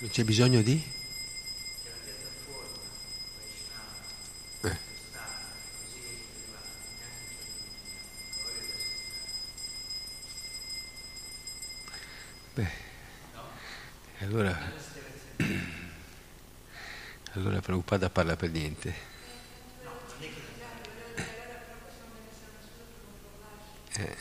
Non 0.04 0.12
c'è 0.12 0.22
bisogno 0.22 0.60
di? 0.60 0.78
Eh. 4.60 4.76
Beh, 12.52 12.70
allora, 14.18 14.72
allora 17.32 17.60
Prabhupada 17.62 18.10
parla 18.10 18.36
per 18.36 18.50
niente. 18.50 18.94
Eh, 23.96 24.16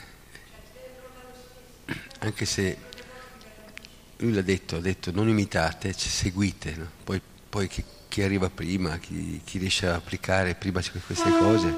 anche 2.20 2.46
se 2.46 2.92
lui 4.18 4.34
l'ha 4.34 4.42
detto, 4.42 4.78
ha 4.78 4.80
detto 4.80 5.12
non 5.12 5.28
imitate, 5.28 5.94
cioè, 5.94 6.10
seguite, 6.10 6.76
no? 6.76 6.90
poi, 7.04 7.22
poi 7.50 7.68
chi, 7.68 7.84
chi, 8.08 8.22
arriva 8.22 8.50
prima, 8.50 8.98
chi, 8.98 9.42
chi, 9.44 9.58
riesce 9.58 9.88
a 9.88 9.96
applicare 9.96 10.56
prima 10.56 10.82
queste 10.82 11.32
cose, 11.32 11.76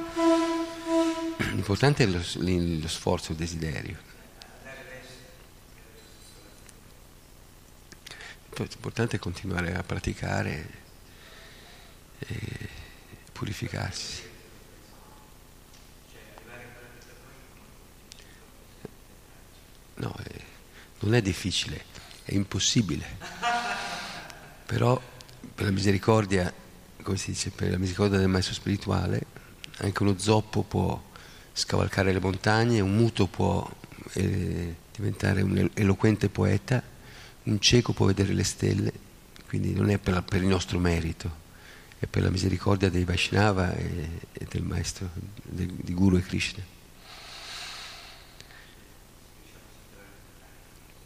l'importante 1.52 2.04
è 2.04 2.08
lo, 2.08 2.20
lo 2.20 2.88
sforzo, 2.88 3.32
il 3.32 3.38
desiderio. 3.38 4.14
L'importante 8.58 9.18
è 9.18 9.20
continuare 9.20 9.76
a 9.76 9.84
praticare 9.84 10.70
e 12.20 12.70
purificarsi. 13.34 14.24
No, 19.96 20.14
è, 20.24 20.42
non 21.00 21.16
è 21.16 21.22
difficile, 21.22 21.84
è 22.26 22.34
impossibile. 22.34 23.06
Però 24.66 25.00
per 25.54 25.66
la 25.66 25.72
misericordia, 25.72 26.52
come 27.04 27.18
si 27.18 27.32
dice, 27.32 27.52
per 27.52 27.70
la 27.70 27.78
misericordia 27.78 28.18
del 28.18 28.28
maestro 28.28 28.56
spirituale, 28.56 29.22
anche 29.78 30.04
uno 30.04 30.18
zoppo 30.18 30.64
può 30.64 31.02
scavalcare 31.54 32.12
le 32.12 32.20
montagne, 32.20 32.80
un 32.80 32.96
muto 32.96 33.28
può 33.28 33.70
eh, 34.14 34.76
diventare 34.94 35.42
un 35.42 35.70
eloquente 35.74 36.30
poeta, 36.30 36.82
un 37.44 37.60
cieco 37.60 37.94
può 37.94 38.08
vedere 38.08 38.34
le 38.34 38.44
stelle, 38.44 38.92
quindi 39.48 39.74
non 39.74 39.90
è 39.90 40.00
per, 40.00 40.16
la, 40.16 40.22
per 40.24 40.42
il 40.42 40.48
nostro 40.48 40.80
merito, 40.80 41.44
è 42.00 42.08
per 42.08 42.24
la 42.24 42.32
misericordia 42.32 42.90
dei 42.90 43.04
Vaishnava 43.04 43.74
e, 43.76 44.10
e 44.34 44.46
del 44.50 44.64
maestro, 44.64 45.10
del, 45.44 45.72
di 45.72 45.94
Guru 45.94 46.18
e 46.18 46.22
Krishna. 46.22 46.64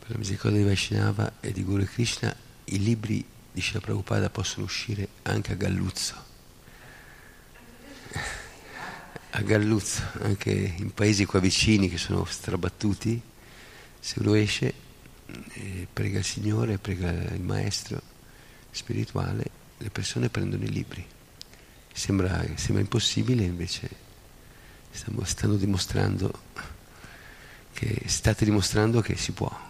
La 0.10 0.18
misericordia 0.18 0.60
di 0.60 0.66
Vaishnava 0.66 1.34
e 1.40 1.52
di 1.52 1.64
Guru 1.64 1.84
Krishna, 1.84 2.36
i 2.66 2.80
libri 2.80 3.24
di 3.52 3.62
Shila 3.62 3.80
Prabhupada 3.80 4.32
possono 4.32 4.66
uscire 4.66 5.08
anche 5.24 5.52
a 5.52 5.56
Galluzzo. 5.56 6.28
A 9.32 9.42
Galluzzo, 9.42 10.02
anche 10.22 10.50
in 10.50 10.92
paesi 10.92 11.24
qua 11.26 11.40
vicini 11.40 11.88
che 11.88 12.00
sono 12.00 12.26
strabattuti, 12.26 13.22
se 14.00 14.20
uno 14.20 14.34
esce 14.34 14.74
e 15.54 15.88
prega 15.94 16.18
il 16.18 16.26
Signore, 16.26 16.80
prega 16.80 17.12
il 17.12 17.42
Maestro 17.42 18.02
spirituale, 18.72 19.44
le 19.78 19.90
persone 19.92 20.30
prendono 20.30 20.64
i 20.64 20.72
libri. 20.72 21.06
Sembra, 21.94 22.44
sembra 22.56 22.82
impossibile, 22.82 23.44
invece 23.44 23.88
stiamo, 24.90 25.24
stanno 25.26 25.58
dimostrando 25.58 26.34
che 27.72 28.02
state 28.08 28.46
dimostrando 28.46 29.00
che 29.02 29.16
si 29.16 29.32
può. 29.32 29.68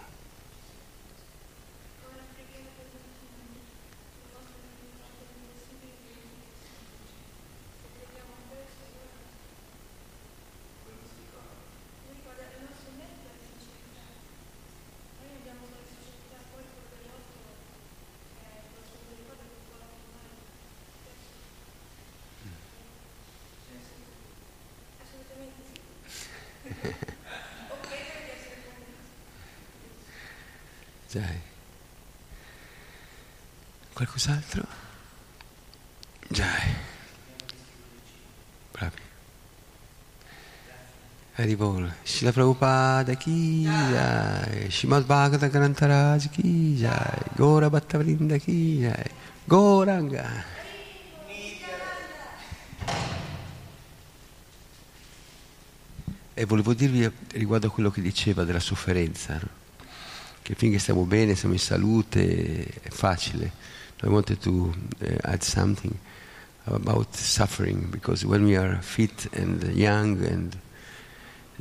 Jai. 31.10 31.42
Qualcos'altro? 33.94 34.64
Jai. 36.28 36.76
Bravi. 38.72 39.02
Haribol. 41.50 41.90
Shila 42.04 42.32
Prabhupada 42.32 43.18
ki 43.18 43.64
jai. 43.64 44.68
Shimad 44.70 45.04
Bhagavata 45.04 45.50
Grantaraj 45.50 46.32
ki 46.32 46.78
jai. 46.78 47.24
Gora 47.36 47.70
Bhattavrinda 47.70 48.40
ki 48.40 48.82
jai. 48.82 49.10
Goranga. 49.48 50.58
E 56.36 56.46
volevo 56.46 56.74
dirvi 56.74 57.12
riguardo 57.34 57.68
a 57.68 57.70
quello 57.72 57.90
che 57.90 58.02
diceva 58.02 58.46
della 58.46 58.62
sofferenza, 58.62 59.34
no? 59.34 59.50
che 60.42 60.56
finché 60.56 60.80
stiamo 60.80 61.04
bene, 61.04 61.36
siamo 61.36 61.54
in 61.54 61.60
salute, 61.60 62.66
è 62.82 62.90
facile. 62.90 63.52
I 64.04 64.08
wanted 64.08 64.40
to 64.40 64.74
uh, 65.02 65.18
add 65.24 65.42
something 65.42 65.94
about 66.64 67.14
suffering, 67.14 67.90
because 67.90 68.26
when 68.26 68.46
we 68.46 68.56
are 68.56 68.82
fit 68.82 69.28
and 69.34 69.62
young 69.76 70.24
and 70.24 70.58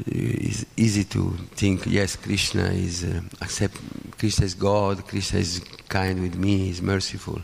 it's 0.07 0.65
easy 0.77 1.05
to 1.05 1.37
think, 1.55 1.87
yes, 1.87 2.17
Krishna 2.17 2.71
is 2.71 3.05
uh, 3.05 3.21
accept, 3.41 3.77
Krishna 4.17 4.45
is 4.45 4.55
God, 4.55 5.05
Krishna 5.07 5.41
is 5.41 5.61
kind 5.89 6.21
with 6.21 6.37
me, 6.37 6.69
is 6.69 6.81
merciful. 6.81 7.43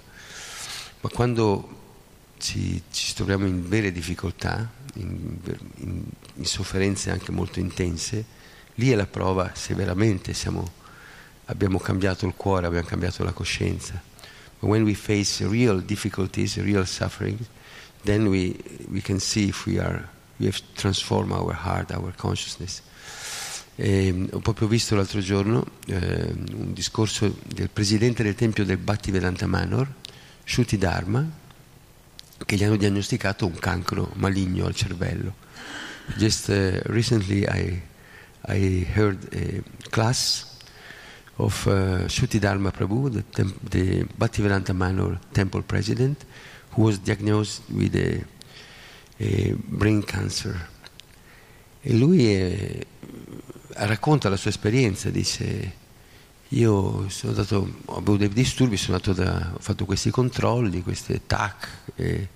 Ma 1.01 1.11
quando 1.11 1.69
ci, 2.39 2.81
ci 2.91 3.15
troviamo 3.15 3.47
in 3.47 3.69
vere 3.69 3.91
difficoltà, 3.91 4.71
in, 4.95 5.37
in, 5.77 6.03
in, 6.35 6.45
sofferenze 6.45 7.11
anche 7.11 7.33
molto 7.33 7.59
intense, 7.59 8.25
lì 8.77 8.91
è 8.91 8.95
la 8.95 9.07
prova 9.07 9.53
se 9.55 9.75
veramente 9.75 10.33
siamo, 10.33 10.71
abbiamo 11.47 11.79
cambiato 11.79 12.27
il 12.27 12.35
cuore, 12.37 12.67
abbiamo 12.67 12.87
cambiato 12.87 13.25
la 13.25 13.33
coscienza. 13.33 14.01
But 14.61 14.71
when 14.71 14.85
we 14.85 14.95
face 14.95 15.45
real 15.47 15.83
difficulties, 15.83 16.57
real 16.57 16.87
suffering, 16.87 17.39
then 18.05 18.29
we, 18.29 18.57
we 18.89 19.01
can 19.01 19.19
see 19.19 19.49
if 19.49 19.67
we, 19.67 19.79
are, 19.79 20.09
we 20.39 20.47
have 20.47 20.61
transformed 20.75 21.33
our 21.33 21.55
heart, 21.55 21.91
our 21.93 22.13
consciousness. 22.17 22.83
E, 23.77 24.29
ho 24.31 24.39
proprio 24.39 24.69
visto 24.69 24.95
l'altro 24.95 25.21
giorno 25.21 25.67
eh, 25.87 26.33
un 26.53 26.73
discorso 26.73 27.37
del 27.45 27.69
presidente 27.71 28.23
del 28.23 28.35
tempio 28.35 28.65
del 28.65 28.77
Bhaktivedanta 28.77 29.47
Manor, 29.47 29.93
Shuti 30.45 30.79
Dharma, 30.79 31.29
che 32.45 32.57
gli 32.57 32.65
hanno 32.65 32.77
diagnosticato 32.77 33.47
un 33.47 33.59
cancro 33.59 34.11
maligno 34.15 34.67
al 34.67 34.75
cervello. 34.75 35.35
Just 36.17 36.49
uh, 36.49 36.81
recently 36.93 37.45
I, 37.47 37.81
I 38.49 38.87
heard 38.95 39.27
a 39.33 39.63
class 39.89 40.59
of 41.37 41.65
uh, 41.67 42.07
Shuti 42.07 42.39
Dharma 42.39 42.71
Prabhu, 42.71 43.11
the, 43.11 43.25
tem- 43.31 43.55
the 43.69 44.07
Bhaktivedanta 44.17 44.73
Manor 44.73 45.19
temple 45.33 45.63
president, 45.63 46.25
who 46.71 46.83
was 46.83 46.99
diagnosed 46.99 47.63
with 47.71 47.95
a, 47.97 48.23
a 49.19 49.55
brain 49.55 50.05
cancer. 50.05 50.71
E 51.81 51.93
lui 51.93 52.33
è, 52.33 52.87
racconta 53.75 54.29
la 54.29 54.37
sua 54.37 54.51
esperienza, 54.51 55.11
dice 55.11 55.83
io 56.49 57.09
sono 57.09 57.33
andato, 57.33 57.81
avuto 57.87 58.17
dei 58.17 58.29
disturbi, 58.29 58.77
sono 58.77 58.97
andato 58.97 59.13
da, 59.13 59.53
ho 59.55 59.59
fatto 59.59 59.85
questi 59.85 60.11
controlli, 60.11 60.83
queste 60.83 61.23
TAC 61.27 61.69
e, 61.97 62.29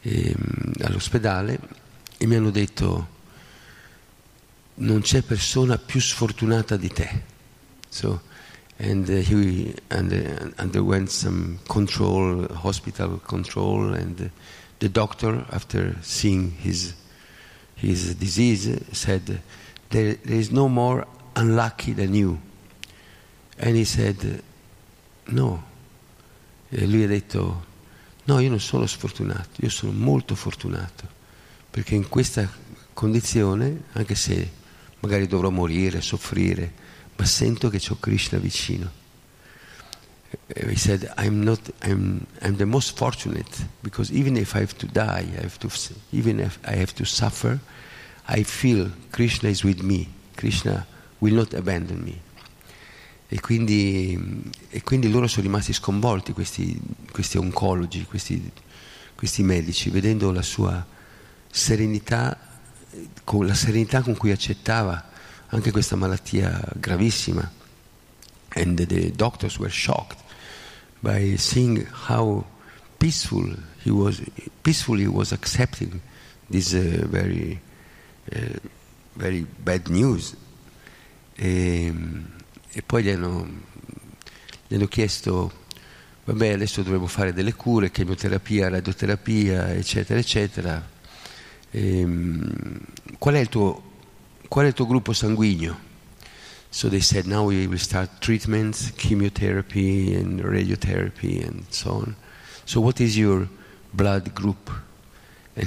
e, 0.00 0.34
all'ospedale 0.80 1.58
e 2.16 2.26
mi 2.26 2.34
hanno 2.34 2.50
detto 2.50 3.18
non 4.74 5.00
c'è 5.00 5.22
persona 5.22 5.78
più 5.78 6.00
sfortunata 6.00 6.76
di 6.76 6.88
te. 6.88 7.22
So, 7.88 8.20
and 8.78 9.08
uh, 9.08 9.20
he 9.20 9.74
and, 9.88 10.12
uh, 10.12 10.62
underwent 10.62 11.08
some 11.08 11.58
control, 11.66 12.46
hospital 12.62 13.20
control, 13.22 13.94
and 13.94 14.30
the 14.80 14.88
doctor, 14.88 15.46
after 15.50 15.96
seeing 16.02 16.52
his 16.60 16.94
his 17.80 18.14
disease, 18.16 18.78
said, 18.92 19.40
there, 19.88 20.14
there 20.16 20.38
is 20.38 20.50
no 20.50 20.68
more 20.68 21.06
unlucky 21.34 21.94
than 21.94 22.14
you. 22.14 22.38
And 23.58 23.74
he 23.74 23.84
said, 23.84 24.42
no. 25.28 25.62
E 26.68 26.86
lui 26.86 27.04
ha 27.04 27.06
detto, 27.06 27.64
no, 28.24 28.38
io 28.38 28.50
non 28.50 28.60
sono 28.60 28.86
sfortunato, 28.86 29.62
io 29.62 29.70
sono 29.70 29.92
molto 29.92 30.34
fortunato, 30.34 31.08
perché 31.70 31.94
in 31.94 32.08
questa 32.08 32.48
condizione, 32.92 33.84
anche 33.92 34.14
se 34.14 34.50
magari 35.00 35.26
dovrò 35.26 35.48
morire, 35.50 36.00
soffrire, 36.02 36.72
ma 37.16 37.24
sento 37.24 37.70
che 37.70 37.78
c'ho 37.78 37.96
Krishna 37.98 38.38
vicino. 38.38 38.90
He 40.56 40.76
said, 40.76 41.12
I'm, 41.16 41.44
not, 41.44 41.60
I'm, 41.82 42.26
I'm 42.42 42.56
the 42.56 42.66
most 42.66 42.96
fortunate 42.96 43.64
because 43.82 44.10
even 44.12 44.36
if 44.36 44.56
I 44.56 44.60
have 44.60 44.76
to 44.78 44.86
die, 44.86 45.26
I 45.38 45.42
have 45.42 45.58
to, 45.60 45.70
even 46.12 46.40
if 46.40 46.58
I 46.66 46.76
have 46.76 46.94
to 46.96 47.04
suffer, 47.04 47.60
I 48.26 48.42
feel 48.42 48.90
Krishna 49.12 49.48
is 49.48 49.62
with 49.62 49.82
me. 49.82 50.08
Krishna 50.36 50.86
will 51.20 51.34
not 51.34 51.54
abandon 51.54 52.02
me. 52.02 52.20
E 53.28 53.38
quindi, 53.40 54.18
e 54.70 54.82
quindi 54.82 55.08
loro 55.08 55.28
sono 55.28 55.46
rimasti 55.46 55.72
sconvolti, 55.72 56.32
questi, 56.32 56.80
questi 57.12 57.38
oncologi, 57.38 58.04
questi, 58.04 58.50
questi 59.14 59.44
medici, 59.44 59.88
vedendo 59.88 60.32
la 60.32 60.42
sua 60.42 60.84
serenità, 61.48 62.36
con 63.22 63.46
la 63.46 63.54
serenità 63.54 64.02
con 64.02 64.16
cui 64.16 64.32
accettava 64.32 65.10
anche 65.48 65.70
questa 65.70 65.94
malattia 65.94 66.60
gravissima. 66.74 67.58
And 68.52 68.84
the 68.84 69.12
doctors 69.12 69.58
were 69.58 69.70
shocked 69.70 70.19
by 71.02 71.36
seeing 71.36 71.86
how 72.08 72.44
peaceful 72.98 73.56
he 73.82 73.90
was, 73.90 74.20
peacefully 74.62 75.06
was 75.06 75.32
accepting 75.32 76.00
this 76.48 76.74
uh, 76.74 77.06
very, 77.08 77.60
uh, 78.34 78.58
very 79.16 79.46
bad 79.64 79.88
news. 79.88 80.36
E, 81.36 81.92
e 82.72 82.82
poi 82.82 83.02
gli 83.02 83.08
hanno, 83.08 83.48
gli 84.68 84.74
hanno 84.74 84.86
chiesto, 84.86 85.50
vabbè 86.24 86.52
adesso 86.52 86.82
dovremo 86.82 87.06
fare 87.06 87.32
delle 87.32 87.54
cure, 87.54 87.90
chemioterapia, 87.90 88.68
radioterapia, 88.68 89.72
eccetera, 89.72 90.18
eccetera. 90.20 90.88
E, 91.70 92.06
qual, 93.18 93.34
è 93.34 93.46
tuo, 93.48 93.82
qual 94.48 94.66
è 94.66 94.68
il 94.68 94.74
tuo 94.74 94.86
gruppo 94.86 95.12
sanguigno? 95.12 95.88
So 96.72 96.88
they 96.88 97.00
said, 97.00 97.26
now 97.26 97.44
we 97.44 97.66
will 97.66 97.78
start 97.78 98.20
treatments, 98.20 98.92
chemotherapy 98.92 100.14
and 100.14 100.40
radiotherapy 100.40 101.44
and 101.44 101.66
so 101.68 101.90
on. 101.90 102.14
So 102.64 102.80
what 102.80 103.00
is 103.00 103.18
your 103.18 103.48
blood 103.92 104.32
group? 104.32 104.70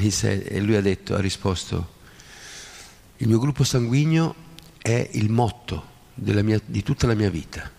Said, 0.10 0.48
e 0.50 0.62
lui 0.62 0.76
ha 0.76 0.82
detto, 0.82 1.14
ha 1.14 1.20
risposto, 1.20 1.90
il 3.18 3.28
mio 3.28 3.38
gruppo 3.38 3.66
sanguigno 3.66 4.34
è 4.82 5.10
il 5.12 5.30
motto 5.30 5.92
mia, 6.16 6.60
di 6.66 6.84
tutta 6.84 7.06
la 7.06 7.16
mia 7.16 7.30
vita. 7.30 7.70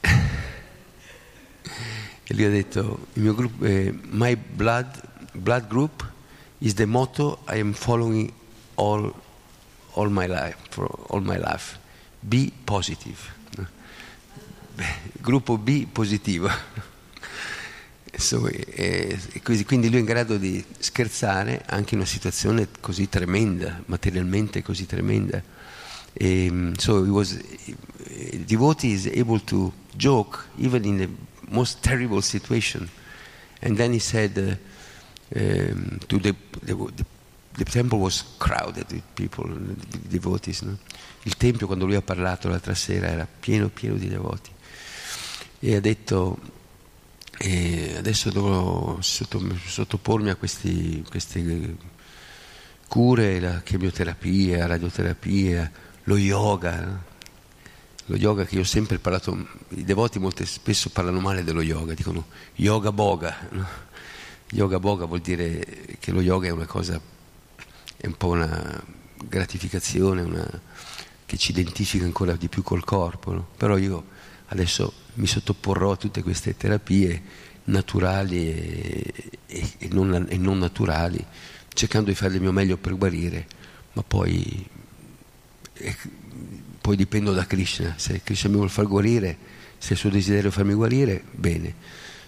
e 0.02 2.34
lui 2.34 2.44
ha 2.44 2.50
detto, 2.50 3.06
il 3.14 3.22
mio 3.22 3.34
gruppo, 3.34 3.64
eh, 3.64 3.98
my 4.10 4.36
blood, 4.36 5.00
blood 5.32 5.68
group 5.68 6.06
is 6.58 6.74
the 6.74 6.84
motto 6.84 7.38
I 7.48 7.58
am 7.58 7.72
following 7.72 8.30
all 8.74 9.14
all 9.94 10.10
my 10.10 10.26
life, 10.26 10.56
for 10.70 10.86
all 11.08 11.20
my 11.20 11.38
life. 11.38 11.78
Be 12.20 12.52
positive. 12.64 13.18
Gruppo 15.20 15.58
B 15.58 15.86
positivo. 15.86 16.48
So, 18.14 18.46
e, 18.46 19.18
e 19.32 19.40
quindi 19.42 19.88
lui 19.88 19.96
è 19.96 20.00
in 20.00 20.04
grado 20.04 20.36
di 20.36 20.62
scherzare 20.78 21.64
anche 21.66 21.94
in 21.94 22.00
una 22.00 22.08
situazione 22.08 22.68
così 22.80 23.08
tremenda, 23.08 23.82
materialmente 23.86 24.62
così 24.62 24.84
tremenda. 24.86 25.42
E, 26.12 26.72
so 26.76 27.04
he 27.04 27.10
was, 27.10 27.38
devotee 28.44 28.92
is 28.92 29.06
able 29.06 29.42
to 29.44 29.72
joke 29.96 30.44
even 30.58 30.84
in 30.84 30.96
the 30.98 31.08
most 31.48 31.80
terrible 31.80 32.20
situation. 32.20 32.88
And 33.60 33.76
then 33.76 33.92
he 33.92 33.98
said 33.98 34.36
uh, 34.36 35.38
um, 35.38 35.98
to 36.06 36.18
the, 36.18 36.34
the, 36.62 36.74
the 36.74 37.04
the 37.56 37.64
temple 37.64 37.98
was 37.98 38.24
crowded 38.38 38.90
with 38.90 39.02
people, 39.14 39.46
devotees. 40.08 40.62
No? 40.62 40.76
Il 41.24 41.36
tempio, 41.36 41.66
quando 41.66 41.84
lui 41.84 41.94
ha 41.94 42.02
parlato 42.02 42.48
l'altra 42.48 42.74
sera, 42.74 43.08
era 43.08 43.26
pieno, 43.26 43.68
pieno 43.68 43.96
di 43.96 44.08
devoti. 44.08 44.50
E 45.58 45.76
ha 45.76 45.80
detto, 45.80 46.38
eh, 47.38 47.94
adesso 47.96 48.30
dovrò 48.30 48.98
sottopormi 49.00 50.30
a 50.30 50.36
questi, 50.36 51.04
queste 51.08 51.76
cure, 52.88 53.40
la 53.40 53.62
chemioterapia, 53.62 54.58
la 54.58 54.66
radioterapia, 54.66 55.70
lo 56.04 56.16
yoga. 56.16 56.80
No? 56.80 57.02
Lo 58.06 58.16
yoga 58.16 58.44
che 58.44 58.56
io 58.56 58.62
ho 58.62 58.64
sempre 58.64 58.98
parlato, 58.98 59.46
i 59.70 59.84
devoti 59.84 60.18
molto 60.18 60.44
spesso 60.44 60.90
parlano 60.90 61.20
male 61.20 61.44
dello 61.44 61.62
yoga, 61.62 61.94
dicono 61.94 62.26
yoga 62.56 62.90
boga. 62.90 63.36
No? 63.50 63.66
Yoga 64.50 64.80
boga 64.80 65.04
vuol 65.04 65.20
dire 65.20 65.96
che 65.98 66.10
lo 66.10 66.20
yoga 66.20 66.48
è 66.48 66.50
una 66.50 66.66
cosa 66.66 67.00
è 68.02 68.08
un 68.08 68.16
po' 68.16 68.30
una 68.30 68.82
gratificazione 69.28 70.22
una, 70.22 70.60
che 71.24 71.36
ci 71.36 71.52
identifica 71.52 72.04
ancora 72.04 72.34
di 72.34 72.48
più 72.48 72.64
col 72.64 72.82
corpo, 72.82 73.32
no? 73.32 73.46
però 73.56 73.76
io 73.76 74.06
adesso 74.46 74.92
mi 75.14 75.28
sottoporrò 75.28 75.92
a 75.92 75.96
tutte 75.96 76.20
queste 76.20 76.56
terapie 76.56 77.22
naturali 77.64 78.48
e, 78.48 79.14
e, 79.46 79.72
e, 79.78 79.88
non, 79.92 80.26
e 80.28 80.36
non, 80.36 80.58
naturali, 80.58 81.24
cercando 81.72 82.10
di 82.10 82.16
fare 82.16 82.34
il 82.34 82.40
mio 82.40 82.50
meglio 82.50 82.76
per 82.76 82.96
guarire, 82.96 83.46
ma 83.92 84.02
poi, 84.02 84.66
poi 86.80 86.96
dipendo 86.96 87.32
da 87.32 87.46
Krishna, 87.46 87.94
se 87.98 88.20
Krishna 88.24 88.48
mi 88.48 88.56
vuole 88.56 88.68
far 88.68 88.88
guarire, 88.88 89.38
se 89.78 89.90
è 89.90 89.92
il 89.92 89.98
suo 89.98 90.10
desiderio 90.10 90.48
è 90.48 90.52
farmi 90.52 90.74
guarire, 90.74 91.22
bene, 91.30 91.72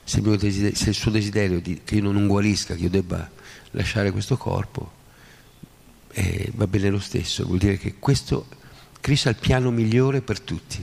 se, 0.05 0.21
il, 0.21 0.77
se 0.77 0.85
è 0.85 0.89
il 0.89 0.95
suo 0.95 1.11
desiderio 1.11 1.61
di, 1.61 1.81
che 1.83 1.97
io 1.97 2.13
non 2.13 2.29
guarisca, 2.29 2.77
che 2.77 2.83
io 2.83 2.91
debba 2.91 3.29
lasciare 3.73 4.13
questo 4.13 4.37
corpo, 4.37 5.03
eh, 6.15 6.51
va 6.55 6.67
bene 6.67 6.91
lo 6.91 7.01
stesso, 7.01 7.45
vuol 7.45 7.59
dire 7.59 7.77
che 7.77 7.95
questo 7.99 8.47
Krishna 9.01 9.31
ha 9.31 9.35
il 9.35 9.41
piano 9.41 9.71
migliore 9.71 10.23
per 10.23 10.41
tutti. 10.41 10.83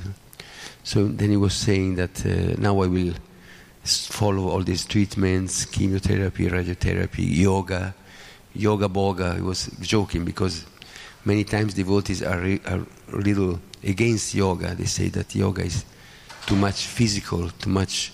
So 0.84 1.14
then 1.16 1.30
he 1.30 1.36
was 1.36 1.54
saying 1.54 1.96
that 1.96 2.24
uh, 2.26 2.60
now 2.60 2.84
I 2.84 2.88
will 2.88 3.14
follow 3.84 4.50
all 4.50 4.64
these 4.64 4.86
treatments, 4.86 5.66
chemotherapy, 5.66 6.48
radiotherapy, 6.48 7.24
yoga, 7.24 7.94
yoga 8.54 8.88
boga. 8.88 9.36
He 9.36 9.42
was 9.42 9.70
joking 9.80 10.24
because 10.24 10.66
many 11.24 11.44
times 11.44 11.74
devotees 11.74 12.22
are, 12.22 12.40
re- 12.40 12.62
are 12.66 12.86
a 13.14 13.18
little 13.18 13.60
against 13.84 14.34
yoga. 14.34 14.76
They 14.76 14.86
say 14.86 15.10
that 15.10 15.34
yoga 15.36 15.64
is 15.64 15.86
too 16.46 16.56
much 16.56 16.88
physical, 16.88 17.50
too 17.50 17.70
much 17.70 18.12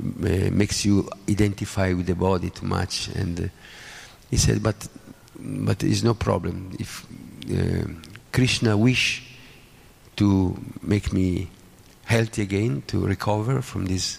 uh, 0.00 0.50
makes 0.52 0.84
you 0.84 1.08
identify 1.28 1.92
with 1.92 2.06
the 2.06 2.14
body 2.14 2.50
too 2.50 2.66
much. 2.66 3.08
And 3.14 3.40
uh, 3.40 3.48
he 4.30 4.36
said, 4.36 4.62
but 4.62 4.76
but 5.38 5.82
is 5.82 6.02
no 6.02 6.14
problem. 6.14 6.70
If 6.78 7.06
uh, 7.50 7.88
Krishna 8.32 8.76
wish 8.76 9.22
to 10.16 10.56
make 10.82 11.12
me 11.12 11.50
healthy 12.04 12.42
again, 12.42 12.82
to 12.86 13.06
recover 13.06 13.62
from 13.62 13.86
this 13.86 14.18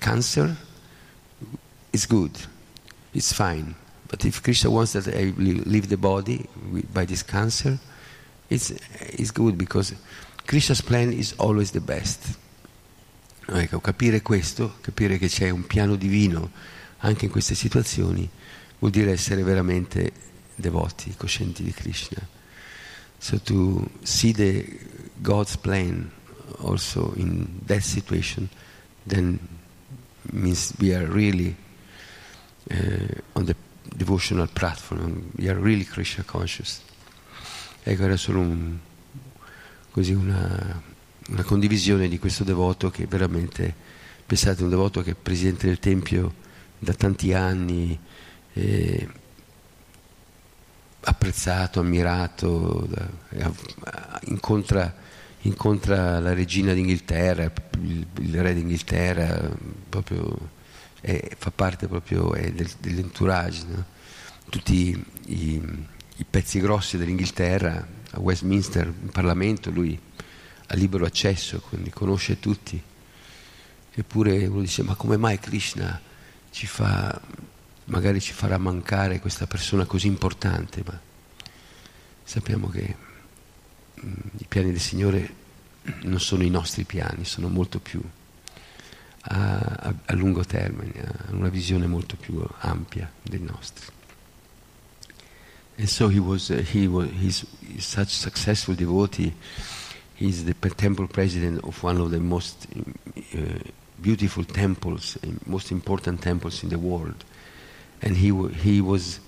cancer, 0.00 0.56
it's 1.92 2.06
good. 2.06 2.32
It's 3.14 3.32
fine. 3.32 3.74
But 4.08 4.24
if 4.24 4.42
Krishna 4.42 4.70
wants 4.70 4.92
that 4.92 5.08
I 5.08 5.32
leave 5.36 5.88
the 5.88 5.96
body 5.96 6.46
by 6.92 7.06
this 7.06 7.22
cancer, 7.22 7.78
it's, 8.48 8.70
it's 9.00 9.30
good 9.30 9.58
because 9.58 9.94
Krishna's 10.46 10.80
plan 10.80 11.12
is 11.12 11.34
always 11.38 11.72
the 11.72 11.80
best. 11.80 12.38
Ecco, 13.48 13.80
capire 13.80 14.22
questo, 14.22 14.74
capire 14.80 15.18
che 15.18 15.28
c'è 15.28 15.50
un 15.50 15.66
piano 15.66 15.96
divino 15.96 16.50
anche 16.98 17.26
in 17.26 17.30
queste 17.30 17.54
situazioni, 17.54 18.28
vuol 18.78 18.90
dire 18.90 19.12
essere 19.12 19.42
veramente 19.42 20.12
devoti, 20.56 21.14
coscienti 21.16 21.62
di 21.62 21.72
Krishna. 21.72 22.26
So 23.18 23.40
to 23.42 23.88
see 24.02 24.32
the 24.32 24.64
God's 25.20 25.56
plan 25.56 26.10
also 26.58 27.12
in 27.16 27.60
that 27.66 27.82
situation, 27.82 28.48
then 29.06 29.38
means 30.32 30.74
we 30.78 30.94
are 30.94 31.06
really 31.06 31.54
uh, 32.70 33.20
on 33.34 33.44
the 33.44 33.54
devotional 33.96 34.48
platform, 34.48 35.30
we 35.36 35.48
are 35.48 35.58
really 35.58 35.84
Krishna 35.84 36.24
conscious. 36.24 36.82
Ecco, 37.82 38.02
era 38.02 38.16
solo 38.16 38.40
un, 38.40 38.78
così 39.90 40.12
una, 40.12 40.82
una 41.28 41.42
condivisione 41.44 42.08
di 42.08 42.18
questo 42.18 42.44
devoto 42.44 42.90
che 42.90 43.06
veramente, 43.06 43.74
pensate, 44.26 44.62
un 44.62 44.70
devoto 44.70 45.02
che 45.02 45.12
è 45.12 45.14
presidente 45.14 45.66
del 45.66 45.78
Tempio 45.78 46.34
da 46.78 46.92
tanti 46.94 47.32
anni, 47.32 47.98
eh, 48.52 49.08
apprezzato, 51.08 51.80
ammirato, 51.80 52.86
da, 52.88 53.08
incontra, 54.24 54.92
incontra, 55.42 56.18
la 56.18 56.34
regina 56.34 56.72
d'Inghilterra, 56.72 57.52
il, 57.80 58.06
il 58.20 58.42
re 58.42 58.54
d'Inghilterra, 58.54 59.48
proprio, 59.88 60.50
è, 61.00 61.30
fa 61.36 61.52
parte 61.52 61.86
proprio 61.86 62.30
del, 62.30 62.70
dell'entourage, 62.80 63.64
no? 63.68 63.84
tutti 64.48 65.04
i, 65.26 65.62
i 66.16 66.24
pezzi 66.28 66.60
grossi 66.60 66.96
dell'Inghilterra 66.96 67.86
a 68.10 68.20
Westminster, 68.20 68.86
in 68.86 69.10
Parlamento, 69.10 69.70
lui 69.70 69.98
ha 70.66 70.74
libero 70.74 71.04
accesso, 71.04 71.60
quindi 71.60 71.90
conosce 71.90 72.40
tutti. 72.40 72.82
Eppure 73.94 74.46
uno 74.46 74.60
dice, 74.60 74.82
ma 74.82 74.94
come 74.96 75.16
mai 75.16 75.38
Krishna 75.38 76.00
ci 76.50 76.66
fa, 76.66 77.20
magari 77.86 78.20
ci 78.20 78.32
farà 78.32 78.58
mancare 78.58 79.20
questa 79.20 79.46
persona 79.46 79.84
così 79.84 80.06
importante? 80.06 80.82
Ma 80.84 80.98
sappiamo 82.22 82.68
che 82.68 82.96
mh, 83.94 84.06
mm, 84.06 84.12
i 84.38 84.44
piani 84.48 84.70
del 84.70 84.80
Signore 84.80 85.44
non 86.02 86.20
sono 86.20 86.42
i 86.42 86.50
nostri 86.50 86.84
piani, 86.84 87.24
sono 87.24 87.48
molto 87.48 87.78
più 87.78 88.02
a, 89.28 89.58
a, 89.58 89.94
a 90.04 90.14
lungo 90.14 90.44
termine, 90.44 90.92
hanno 91.26 91.38
una 91.38 91.48
visione 91.48 91.86
molto 91.86 92.16
più 92.16 92.44
ampia 92.60 93.10
dei 93.22 93.40
nostri. 93.40 93.94
And 95.78 95.88
so 95.88 96.08
he 96.08 96.18
was, 96.18 96.48
uh, 96.48 96.64
he 96.72 96.86
was, 96.86 97.10
he's, 97.10 97.44
he's 97.60 97.84
such 97.84 98.08
successful 98.08 98.74
devotee. 98.74 99.34
He's 100.14 100.44
the 100.44 100.54
temple 100.54 101.06
president 101.06 101.62
of 101.64 101.82
one 101.82 102.00
of 102.00 102.10
the 102.10 102.18
most 102.18 102.66
uh, 103.34 103.38
beautiful 104.00 104.44
temples, 104.44 105.18
most 105.44 105.70
important 105.70 106.22
temples 106.22 106.62
in 106.62 106.70
the 106.70 106.78
world. 106.78 107.24
And 108.06 108.16
he, 108.16 108.30
he, 108.62 108.80
was, 108.80 109.18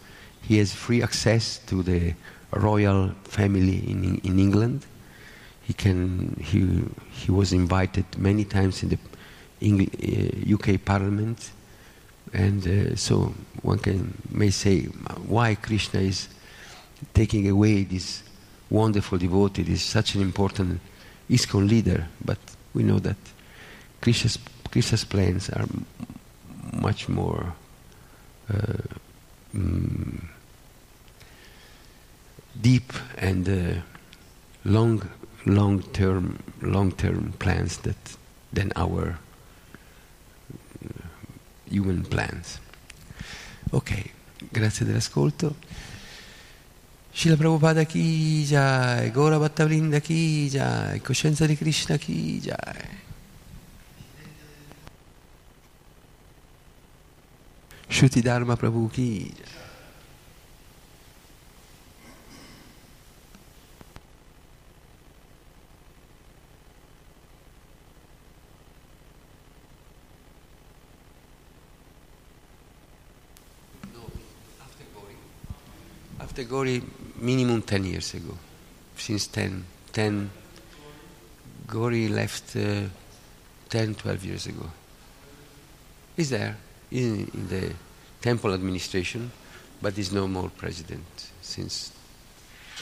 he 0.43 0.59
has 0.59 0.73
free 0.73 1.03
access 1.03 1.59
to 1.67 1.83
the 1.83 2.15
royal 2.53 3.09
family 3.25 3.79
in, 3.91 4.21
in 4.23 4.39
England. 4.39 4.87
He, 5.63 5.73
can, 5.73 6.41
he, 6.41 6.85
he 7.11 7.33
was 7.33 7.53
invited 7.53 8.05
many 8.17 8.45
times 8.45 8.85
in 8.85 8.91
the 8.91 8.99
Engl- 9.61 9.91
uh, 9.91 10.55
UK 10.55 10.85
Parliament. 10.85 11.51
And 12.33 12.65
uh, 12.69 12.95
so 12.95 13.35
one 13.63 13.81
can, 13.81 14.17
may 14.31 14.51
say 14.51 14.83
why 15.27 15.57
Krishna 15.57 15.99
is 15.99 16.29
taking 17.13 17.49
away 17.49 17.83
this 17.83 18.23
wonderful 18.71 19.19
devotee, 19.19 19.65
this 19.65 19.83
such 19.83 20.15
an 20.15 20.23
important 20.23 20.81
ISKCON 21.29 21.69
leader, 21.69 22.07
but 22.25 22.39
we 22.75 22.85
know 22.85 23.01
that 23.01 23.17
Krishna's, 24.01 24.39
Krishna's 24.71 25.03
plans 25.03 25.51
are 25.51 25.67
much 26.73 27.09
more 27.09 27.55
mm, 29.55 30.19
deep 32.61 32.93
and 33.17 33.49
uh, 33.49 33.81
long, 34.65 35.03
long-term, 35.45 36.39
long-term 36.61 37.33
plans 37.39 37.79
that 37.79 38.17
than 38.53 38.73
our 38.77 39.19
uh, 40.85 40.89
human 41.71 42.03
plans. 42.03 42.61
Ok, 43.71 44.11
grazie 44.51 44.87
dell'ascolto. 44.87 45.55
Shila 47.13 47.37
Prabhupada 47.37 47.85
ki 47.85 48.47
Gora 49.13 49.39
Bhattavrinda 49.39 50.01
ki 50.01 50.51
Coscienza 51.03 51.47
di 51.47 51.57
Krishna 51.57 51.97
ki. 51.97 52.53
After 76.21 76.45
Gori 76.45 76.81
minimum 77.17 77.63
10 77.63 77.85
years 77.85 78.15
ago, 78.15 78.39
since 78.97 79.27
10, 79.27 79.65
10 79.93 80.31
Gori 81.67 82.07
left 82.07 82.55
uh, 82.55 82.83
10, 83.69 83.95
12 83.97 84.25
years 84.25 84.47
ago. 84.47 84.71
He's 86.17 86.31
there 86.31 86.57
in, 86.93 87.29
in 87.35 87.49
the 87.49 87.88
temple 88.21 88.53
administration, 88.55 89.31
but 89.81 89.97
is 89.99 90.13
no 90.13 90.27
more 90.27 90.51
president 90.51 91.31
since 91.41 91.93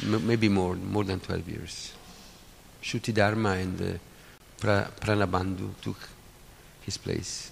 maybe 0.03 0.49
more, 0.49 0.75
more 0.75 1.05
than 1.05 1.21
12 1.21 1.49
years. 1.49 1.93
Shuti 2.83 3.13
Dharma 3.13 3.51
and 3.51 3.81
uh, 3.81 3.99
pra- 4.59 4.91
Pranabandhu 5.01 5.71
took 5.83 6.09
his 6.83 6.97
place. 6.97 7.51